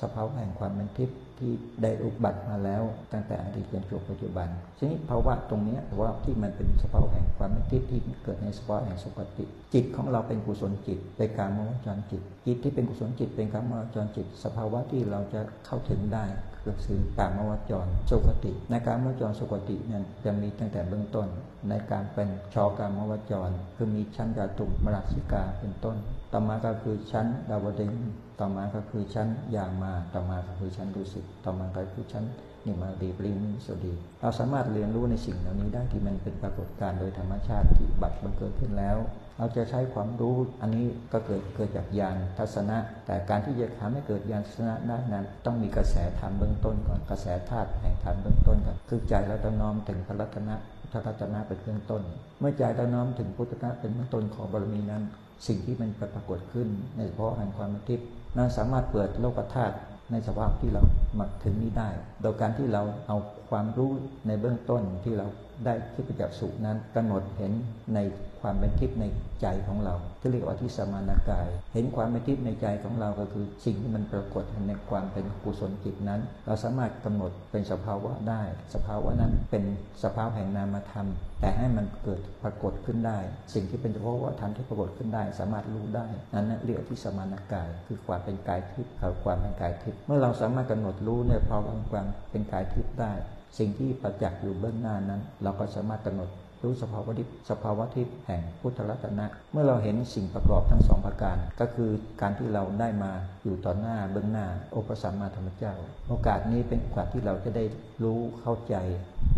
[0.00, 2.82] สภาวะแห่งความเป็นทิพย์ที่ได้อุบัติมาแล้ว
[3.12, 16.24] ตั้งแต่อดีตจนจบปัจจุบันทีนี้ภาวะตรงนี้ว่าที่มันเป็นสภาวะแห่งความเป็นทิพย์ที่เกิดในสภาวะแห่งสุขติ จิตของเราเป็นกุศลจิตเป็นการมวจรจิต จิตที่เป็นกุศลจิตเป็นการมวจรจิต สภาวะที่เราจะเข้าถึงได้
[16.66, 21.28] ก็คือการมวจรสุขติ ในการมวจรสุขตินี่ยจะมีตั้งแต่เบื้องต้น
[21.68, 25.96] ในการเป็นชอการมวจร คือมีชั้นจาตุมราชิกาเป็นต้น
[26.32, 27.92] ต่อมาก็คือชั้นดาวดึง
[28.40, 32.24] ต่อมาก็คือชั้นยามา ต่อมาก็คือชั้นดุสิตต่อมาก็คือชั้น
[32.66, 38.96] นิมารีปริมสดีเราสามารถเรียนรู้ในสิ่งเหล่านี้ได้ที่มันเป็นปรากฏการณ์โดยธรรมชาติที่บัตรมันเกิดขึ้นแล้ว
[39.38, 42.76] เราจะใช้ความรู้อันนี้ก็เกิดเกิดจากญาณทัศนะ
[43.06, 50.54] แต่การที่จะทำให้เกิดญาณทัศนะได้นั้น ต้องมีกระแสธรรมเบื้องต้นก่อนกระแสธาตุแห่งธรรมเบื้องต้นก่อนคือใจเราต้องน้อมถึงพระรัตนะ
[50.92, 52.02] พระรัตนะเป็นเบื้องต้น
[52.40, 55.02] เมื่อใจเราน้อมถึงพุทธะเป็นเบื้องต้นของบารมีนั้น
[55.46, 59.76] สิ่งที่มันปรากฏขึ้นในเฉพาะแห่งความทิพย์ นะสามารถเปิดโลกธาตุ
[60.10, 60.82] ในสภาพที่เรา
[61.18, 61.88] มาถึงนี้ได้
[62.22, 63.16] โดยการที่เราเอา
[63.50, 63.90] ความรู้
[64.26, 65.26] ในเบื้องต้นที่เรา
[65.66, 67.52] ได้ที่ประจักษ์สุนั้นกำหนดเห็น
[67.94, 67.98] ใน
[68.40, 69.04] ความเป็นทิพย์ใน
[69.42, 78.42] ใจของเราที่เรียกว่าที่สมานากาย เห็นความเป็นทิพย์ในใจของเราก็คือสิ่งที่มันปรากฏในความเป็นกุศลจิตนั้น เราสามารถกำหนดเป็นสภาวะได้
[78.74, 79.64] สภาวะนั้นเป็น
[80.02, 81.08] สภาวะแห่งนามธรรม
[81.40, 83.18] แต่ให้มันเกิดปรากฏขึ้นได้
[83.54, 88.92] สิ่งที่เป็นเฉพาะว่าธรรมที่ปรากฏขึ้นได้ สามารถรู้ได้นั้นเรียกที่สมานากาย คือความเป็นกายทิพย์
[89.24, 93.12] ความเป็นกายทิพย์เมื่อเราสามารถกำหนดรู้ในภาวะความเป็นกายทิพย์ได้
[93.58, 96.30] สิ่งที่ประจักษ์อยู่เบื้องหน้านั้น เราก็สามารถกำหนด
[96.62, 101.90] รู้สภาวะทิพสภาวะทิพแห่งพุทธรัตนะ เมื่อเราเห็นสิ่งประกอบทั้งสองประการ ก็คือ
[102.20, 103.12] การที่เราได้มา
[103.44, 105.74] อยู่ต่อหน้าเบื้องหน้าโอปสัมมาธรรมเจ้า
[106.08, 107.64] โอกาสนี้เป็นโอกาสที่เราจะได้
[108.02, 108.74] รู้เข้าใจ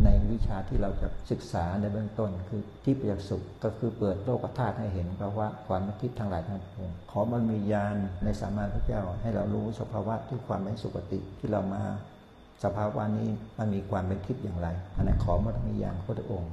[0.04, 11.82] ในวิชาที่เราจะศึกษาในเบื้องต้น คือที่ประยักษ์สุขก็คือเปิดโลกธาตุให้เห็นเพราะว่าความทิพทั้งหลายทั้งปวงขอมันมีญาณในสามาพระเจ้า ให้เรารู้สภาวะที่ความเป็นสุขติที่เรามา
[12.64, 16.52] สภาวะนี้มันมีความเป็นทิพย์อย่างไรอันนั้นขอมามีญาณพระองค์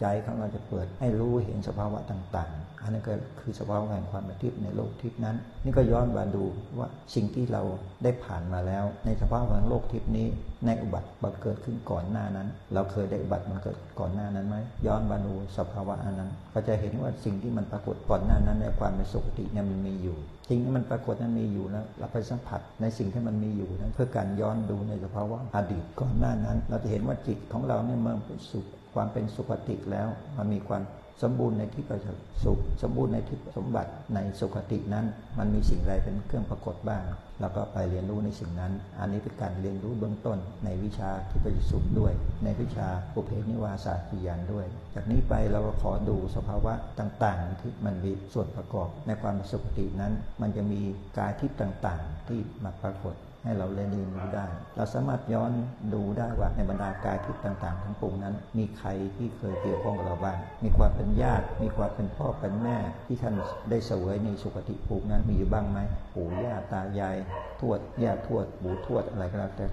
[0.00, 6.44] ใจของเราจะเปิดให้รู้เห็นสภาวะต่างๆ อันนั้นก็คือสภาวะแห่งความเป็นทิพย์ในโลกทิพย์นั้น นี่ก็ย้อนมาดู
[6.78, 7.62] ว่าสิ่งที่เรา
[8.02, 10.26] ได้ผ่านมาแล้ว ในสภาวะของโลกทิพย์นี้
[10.66, 20.16] ในอุบัติบังเกิดขึ้นก่อนหน้านั้น เราเคยได้อุบัติมันเกิดก่อนหน้านั้นไหมย้อนมาดูสภาวะอันนั้น ก็จะเห็นว่าสิ่งที่มันปรากฏก่อนหน้านั้นในความเป็นสุขติเนี่ยมันมีอยู่
[20.48, 30.82] สิ่งที่มันปรากฏนั้นมีอยู่แล้วเราไปสัมผัสในสิ่งที่มันมีอยู่นั้นเพื่อการย้อนดูในสภาวะอดีตก่อนหน้านั้น เราจะเห็นว่าจิตของเราเนี่ยมันเป็นสุข ความเป็นสุขติแล้วมันมีความ
[31.22, 32.00] สมบูรณ์ในที่ประ
[32.44, 35.06] สุขสมบูรณ์ในที่สมบัติในสุขตินั้น
[35.38, 37.02] มันมีสิ่งใดเป็นเครื่องปรากฏบ้าง
[37.40, 42.12] แล้วก็ไปเรียนรู้ในสิ่งนั้น อันนี้เป็นการเรียนรู้เบื้องต้น ในวิชาที่ประสุขด้วย
[42.44, 50.80] ในวิชาปุเพนิวาสาจิยานด้วย จากนี้ไปเราก็ขอดูสภาวะต่างๆ ที่มันมีส่วนประกอบในความเป็นสุขตินั้น มันจะมี
[51.18, 53.14] กายทิพย์ต่างๆ ที่มาปรากฏ
[53.44, 55.52] ให้เราเรียนรู้ได้ เราสามารถย้อน
[55.94, 62.76] ดูได้ว่าในบรรดากายทิพย์ต่าง ๆ ทั้งปวงนั้น มีใครที่เคยเกี่ยวข้องกับเราบ้าง มีความเป็นญาติ มีความเป็นพ่อเป็นแม่
[63.06, 63.34] ที่ท่าน
[63.70, 65.78] ได้เสวยในสุคติภูมินั้นมีอยู่บ้างไหม
[66.14, 67.16] ปู่ย่าตายาย
[67.60, 69.66] ทวดย่าทวดปู่ทวดอะไรก็แล้วแต่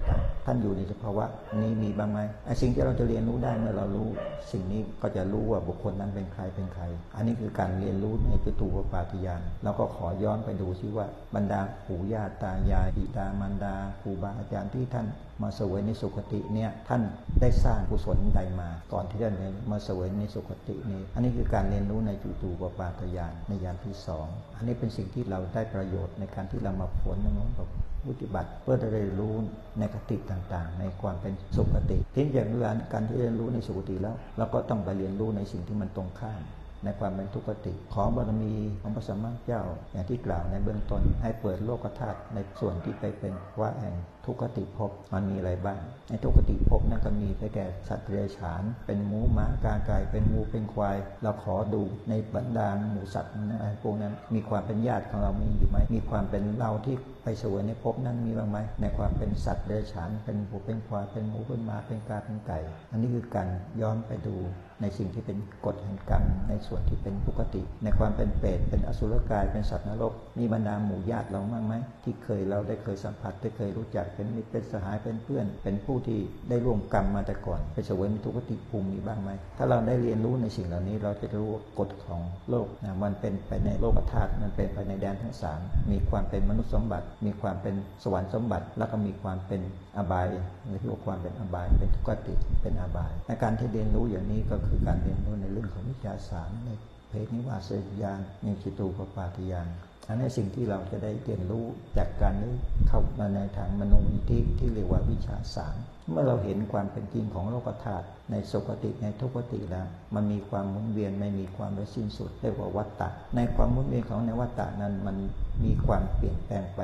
[0.46, 1.24] ท่านอยู่ในสภาวะ
[1.60, 4.08] นี้มีบ้างไหมไอ้สิ่งที่เราจะเรียนรู้ได้เมื่อเรารู้
[4.52, 6.84] สิ่งนี้ก็จะรู้ว่าบุคคลนั้นเป็นใครเป็นใคร
[7.16, 15.06] อันนี้คือการเรียนรู้ในจตุปปาติยานเราก็ขอย้อนไปดูซิว่าบรรดาปู่ย่าตายายบิดามารดาครูบาอาจารย์ที่ท่าน
[15.42, 17.02] มาเสวยในสุคติเนี่ยท่าน
[17.40, 19.34] ได้สร้างกุศลใดมา ก่อนที่ท่าน
[19.70, 24.26] มาเสวยในสุคตินี้ อันนี้คือการเรียนรู้ในจุตูปปาตยานในยานที่สอง
[24.56, 27.68] อันนี้เป็นสิ่งที่เราได้ประโยชน์ในการที่เรามาผลน้องแบบ
[28.08, 29.34] ปฏิบัติเพื่อจะได้รู้
[29.78, 36.42] ในกติต่างๆ ในความเป็นสุขติทิ้งอย่างเรื่องการที่เรียนรู้ในสุขติแล้วเราก็ต้องไปเรียนรู้ในสิ่งที่มันตรงข้าม
[36.84, 39.62] ในความเป็นทุกขติ ขอบารมีของพระสัมมาเจ้า
[39.92, 43.94] อย่างที่กล่าวในเบื้องต้น ให้เปิดโลกธาตุในส่วนที่ไปเป็นว่าแห่ง
[44.26, 62.58] ทุกขติภพมันมีอะไรบ้าง ในทุกขติภพนั้นก็มีไปแก่สัตว์เดรัจฉาน เป็นหมูหมากาไก่เป็นงูเป็นควาย เราขอดูในบรรดาหมูสัตว์นั้นพวกนั้น มีความเป็นญาติของเรามีอยู่ไหมมีความเป็นเราที่ไปเสวยในภพนั้นมีบ้างไหมในความเป็นสัตว์เดรัจฉาน เป็นหมูเป็นควายเป็นหมูเป็นหมาเป็นกาเป็นไก่
[62.90, 63.48] อันนี้คือการ
[63.80, 64.36] ย้อนไปดู
[64.80, 71.74] ในสิ่งที่เป็นกฎแห่งกรรม ในส่วนที่เป็นปกติ ในความเป็นเปรตเป็นอสุรกายเป็นสัตว์นรก มีบรรดาหมู่ญาติเราบ้างไหม
[72.04, 76.18] ที่เคยเราได้เคยสัมผัสได้เคยรู้จักเป็นมิตรเป็นสหายเป็นเพื่อน เป็นผู้ที่
[76.48, 82.20] ได้ร่วมกรรมมาแต่ก่อน ไปเสวยมิทุกติภูมิมีบ้างไหมถ้าเราได้เรียนรู้ในสิ่งเหล่านี้เราจะรู้กฎของ
[82.50, 85.60] โลกนะมันเป็นไปในโลกธาตุมันเป็นไปในแดนทั้งสาม
[85.92, 89.60] มีความเป็นมนุษย์สมบัติ มีความเป็นสวรรค์สมบัติ แล้วก็มีความเป็น
[89.96, 90.26] อบาย
[90.66, 96.70] หรือที่ว่าความเป็นอบาย เป็นทุกขติเป็นอบายในการที่เรียนรู้อย่างนี้ก็คือการเรียนรู้ในเรื่องของวิทยาศารใน
[97.08, 97.70] เพศนิวาส
[98.02, 99.68] ยานในจิตูปปาติยาน
[100.08, 101.64] อันนี้สิ่งที่เราจะได้เรียนรู้
[101.96, 102.54] จากการนี้
[102.88, 105.76] เข้ามาในทางมโนวิธีที่เรียกว่าวิชาสาร
[106.10, 115.16] เมื่อเราเห็นความเป็นจริงของโลกธาตุในสุคติในทุกติแล้ว มันมีความหมุนเวียนไม่มีความไร้สิ้นสุดเรียกว่าวัฏฏะในความหมุนเวียนของในวัฏฏะนั้นมัน
[115.64, 116.80] มีความเปลี่ยนแปลงไป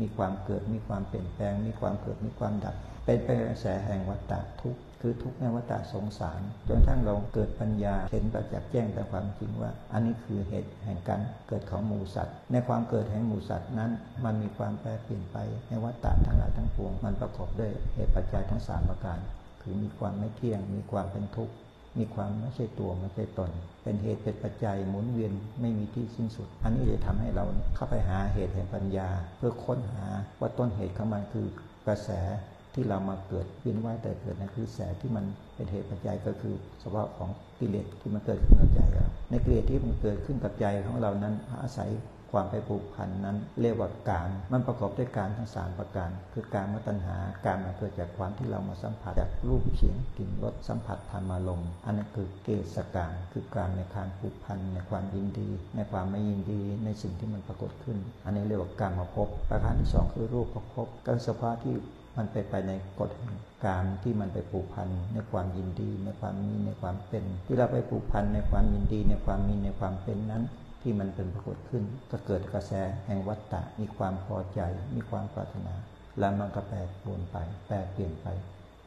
[0.00, 2.74] มีความเกิดมีความเปลี่ยนแปลง มีความเกิดมีความดับ
[3.04, 13.90] เป็นไปกระแสแห่งวัฏฏะทุก คือทุกข์ในวัฏสงสาร จนทั้งเราเกิดปัญญาเห็นประจักษ์แจ้งแต่ความจริงว่า อันนี้คือเหตุแห่งการเกิดของหมูสัตว์ ในความเกิดแห่งหมูสัตว์นั้น
[14.24, 15.36] มันมีความแปรเปลี่ยนไป
[15.68, 19.18] ในวัฏฏะทั้งหลายทั้งปวง มันประกอบด้วยเหตุปัจจัยทั้งสามประการ
[19.62, 21.54] คือมีความไม่เที่ยง มีความเป็นทุกข์
[21.98, 23.50] มีความไม่ใช่ตัวไม่ใช่ตน
[23.82, 27.44] เป็นเหตุเป็นปัจจัยหมุนเวียนไม่มีที่สิ้นสุด อันนี้จะทำให้เรา
[27.74, 30.06] เข้าไปหาเหตุแห่งปัญญา เพื่อค้นหา
[30.40, 31.46] ว่าต้นเหตุของมันคือ
[31.86, 32.10] กระแส
[32.76, 35.24] ที่เรามาเกิดเวียนว่ายแต่เกิดนั่นคือแสที่มัน
[35.54, 41.90] เป็นเหตุปัจจัยก็คือสภาพของกิเลสที่มันเกิดขึ้นกับใจเราในกิเลสที่มันเกิดขึ้นกับใจของเรานั้นอาศัย
[42.32, 47.16] ความไปผูกพันนั้นเรียกว่าการ มันประกอบด้วยการทั้งสามประการ คือการมาตัญหา
[47.46, 61.74] การมาเกิดจากความที่เรามาสัมผัสจากรูปเสียงกลิ่นรสสัมผัสธรรมารมณ์อันนั้นคือเกสการ คือการในการผูกพันในความยินดี ในความไม่ยินดีในสิ่งที่มันปรากฏขึ้น อันนี้เรียกว่าการมาพบประการที่สองคือรูปประพบก็สภาพที่
[62.16, 63.10] มันไปไปในกฎ
[63.66, 70.42] การที่มันไปผูกพันในความยินดี ในความมีในความเป็น ที่เราไปผูกพันในความยินดี ในความมีในความเป็นนั้น
[70.82, 72.72] ที่มันเป็นปรากฏขึ้น ก็เกิดกระแส
[73.06, 74.60] แห่งวัฏฏะมีความพอใจ
[74.94, 75.74] มีความปรารถนา
[76.18, 77.36] แล้วมันก็แปรปรวนไป
[77.66, 78.26] แปรเปลี่ยนไป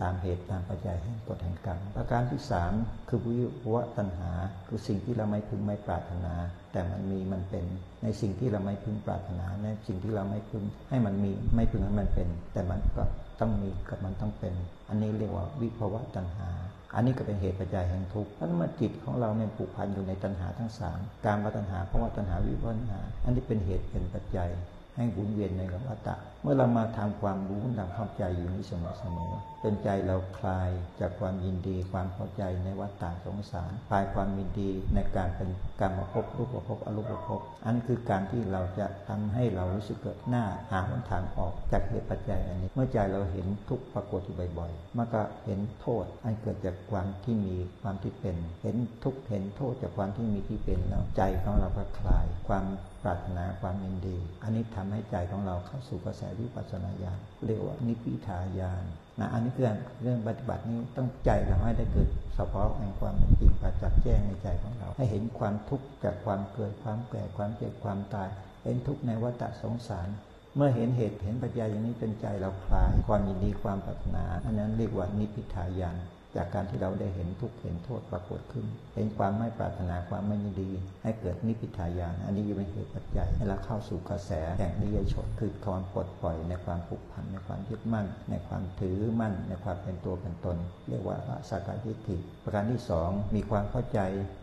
[0.01, 2.73] ตามเหตุตามปัจจัยแห่งกฎแห่งกรรมประการที่สาม
[3.09, 3.37] คือวิ
[3.73, 4.31] วะตัณหา
[4.67, 6.33] คือสิ่งที่เราไม่พึงไม่ปรารถนา
[6.71, 7.63] แต่มันมีมันเป็น
[8.03, 13.03] ในสิ่งที่เราไม่พึงปรารถนาในสิ่งที่เราไม่พึงให้มันมีไม่พึงให้มันเป็น แต่มันก็
[13.39, 14.53] ต้องมีกับมันต้องเป็น
[14.89, 16.49] อันนี้เรียกว่าวิภวะตัณหา
[16.95, 24.49] อันนี้ก็เป็นเหตุปัจจัยแห่งทุกข์เพราะเมื่อจิตของเราเนี่ยผูกพันอยู่ในตัณหาทั้งสามการมาตัณหาเพราะว่าตัณหาวิภวะตัณหา อันนี้เป็นเหตุเป็นปัจจัย
[24.95, 28.73] ให้หมุนเวียนในวัฏฏะเมื่อเรามาทำความรู้ทำความใจอยู่นี้เส
[29.15, 29.31] มอ
[29.63, 35.49] จนใจเราคลายจากความยินดีความพอใจในวัฏฏะสงสารคลายความยินดีในการเป็น
[35.79, 52.65] การมาพบรูปประพบอรูปประพบอันคือการที่เราจะทำให้เรารู้สึกเกิดหน้าหาหนทางออกจากเหตุปัจจัยอันนี้ เมื่อใจเราเห็นทุกปรากฏอยู่บ่อยๆมันก็เห็นโทษอันเกิดจากความที่มีความที่เป็น เห็นทุกเห็นโทษจากความที่มีที่เป็นแล้วใจของเราก็คลายความ
[53.03, 58.85] ปรารถนาความยินดี อันนี้ทำให้ใจของเราเข้าสู่กระแสวิปัสสนาญาณเรียกว่านิพิทายาน
[59.19, 59.65] นะอันนี้คือ
[60.01, 62.07] เรื่องปฏิบัตินี้ต้องใจเราให้ได้เกิด
[62.37, 68.29] สภาวะแห่งความจริงประจักษ์แจ้งในใจของเรา ให้เห็นความทุกข์จากความเกิดความแก่ความเจ็บความตาย
[68.63, 70.07] เห็นทุกข์ในวัฏสงสาร
[70.55, 75.97] เมื่อเห็นเหตุเห็นปัจจัยอย่างนี้เป็นใจเราคลาย ความยินดีความปรารถนา อันนั้นเรียกว่านิพิทายาน
[76.35, 78.65] จากการที่เราได้เห็นทุกข์เห็นโทษปรากฏขึ้น
[78.95, 80.69] เห็นความไม่ปรารถนาความไม่ยินดี
[81.03, 90.57] ให้เกิดนิพพิทายานอันนี้เป็นเหตุปัจจัยให้เราเข้าสู่กระแสแห่งนิยชนคือความปลดปล่อยในความผูกพันในความยึดมั่น ในความถือมั่น ในความเป็นตัวเป็นตน
[90.89, 91.17] เรียกว่า
[91.49, 93.99] สักกายิทิประการที่สองมีความเข้าใจ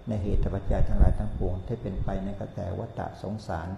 [0.09, 3.68] ในเหตุปัจจัยทั้งหลายทั้งปวงที่เป็นไปในกระแสวัฏสงสาร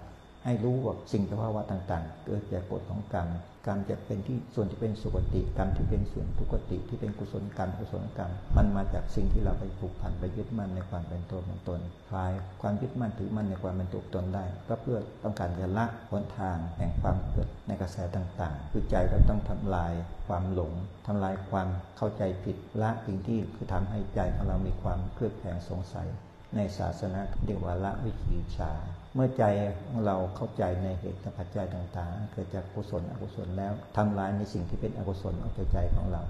[0.44, 3.28] ให้รู้ว่าสิ่งสภาวะต่าง ๆ เกิดจากกฎของกรรม
[3.66, 11.80] กรรมจะเป็นที่ส่วนที่เป็นสุคติกรรมที่เป็นส่วนทุกติที่เป็นกุศลกรรมกุศลกรรม มันมาจากสิ่งที่เราไปผูกพันไปยึดมั่นในความเป็นตัวเป็นตน
[12.10, 12.32] คลาย
[12.62, 19.92] ความยึดมั่นถือมั่นในความเป็นตัวตนได้ ก็เพื่อต้องการจะละหนทางแห่งความเกิดในกระแสต่างๆ คือใจเราต้องทำลาย
[20.26, 20.72] ความหลง
[21.06, 26.08] ทำลายความเข้าใจผิดละสิ่งที่คือทำให้ใจของเรามีความเครือบแคลงสงสัย
[26.56, 28.72] ในศาสนาเดียวว่าละวิชีชา
[29.14, 29.44] เมื่อใจ
[29.86, 36.22] ของเราเข้าใจในเหตุปัจจัยต่างๆ เกิดจากกุศลอกุศลแล้วทำลายในสิ่งที่เป็นอกุศลออกจากใจของเรา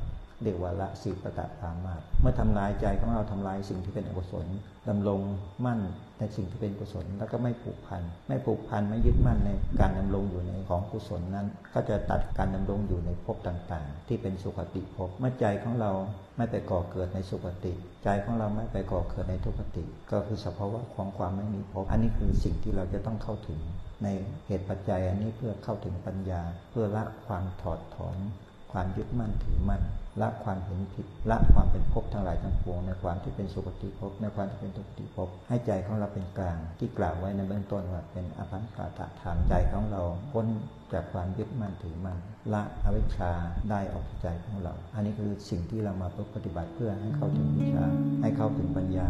[0.42, 4.46] เรียกว่าละสิปตะปามาตเมื่อทำลายใจของเราทำลายสิ่งที่เป็นอกุศล
[4.88, 5.20] ดำรง
[5.64, 5.80] มั่น
[6.18, 15.90] ในสิ่งที่เป็นกุศล แล้วก็ไม่ผูกพัน ไม่ผูกพันไม่ยึดมั่นในการดำรงอยู่ในของกุศลนั้น ก็จะตัดการดำรงอยู่ในภพต่างๆ ที่เป็นสุขติภพเมื่อใจของเรา
[16.36, 17.72] ไม่ไปก่อเกิดในสุขติ
[18.04, 23.60] ใจของเราไม่ไปก่อเกิดในทุกขติ ก็คือสภาวะของความไม่มีภพอันนี้คือสิ่งที่เราจะต้องเข้าถึง
[24.02, 24.08] ใน
[24.46, 28.18] เหตุปัจจัยอันนี้เพื่อเข้าถึงปัญญา เพื่อละความถอดถอน
[28.72, 29.82] ความยึดมั่นถือมั่น
[30.22, 40.02] ละความเห็นผิดละความเป็นภพทั้งหลายทั้งปวง ในความที่เป็นสุคติภพในความที่เป็นทุกติภพให้ใจของเราเป็นกลาง ที่กล่าวไว้ในเบื้องต้นว่าเป็นอภันกาตธรรมใจของเรา
[40.32, 40.46] พ้น
[40.92, 42.18] จากความยึดมั่นถือมั่น
[42.52, 43.32] ละอวิชชา
[43.70, 47.84] ได้ออกจากใจของเรา อันนี้คือสิ่งที่เรามาปฏิบัติเพื่อให้เข้าถึงวิชา
[48.22, 49.08] ให้เข้าถึงปัญญา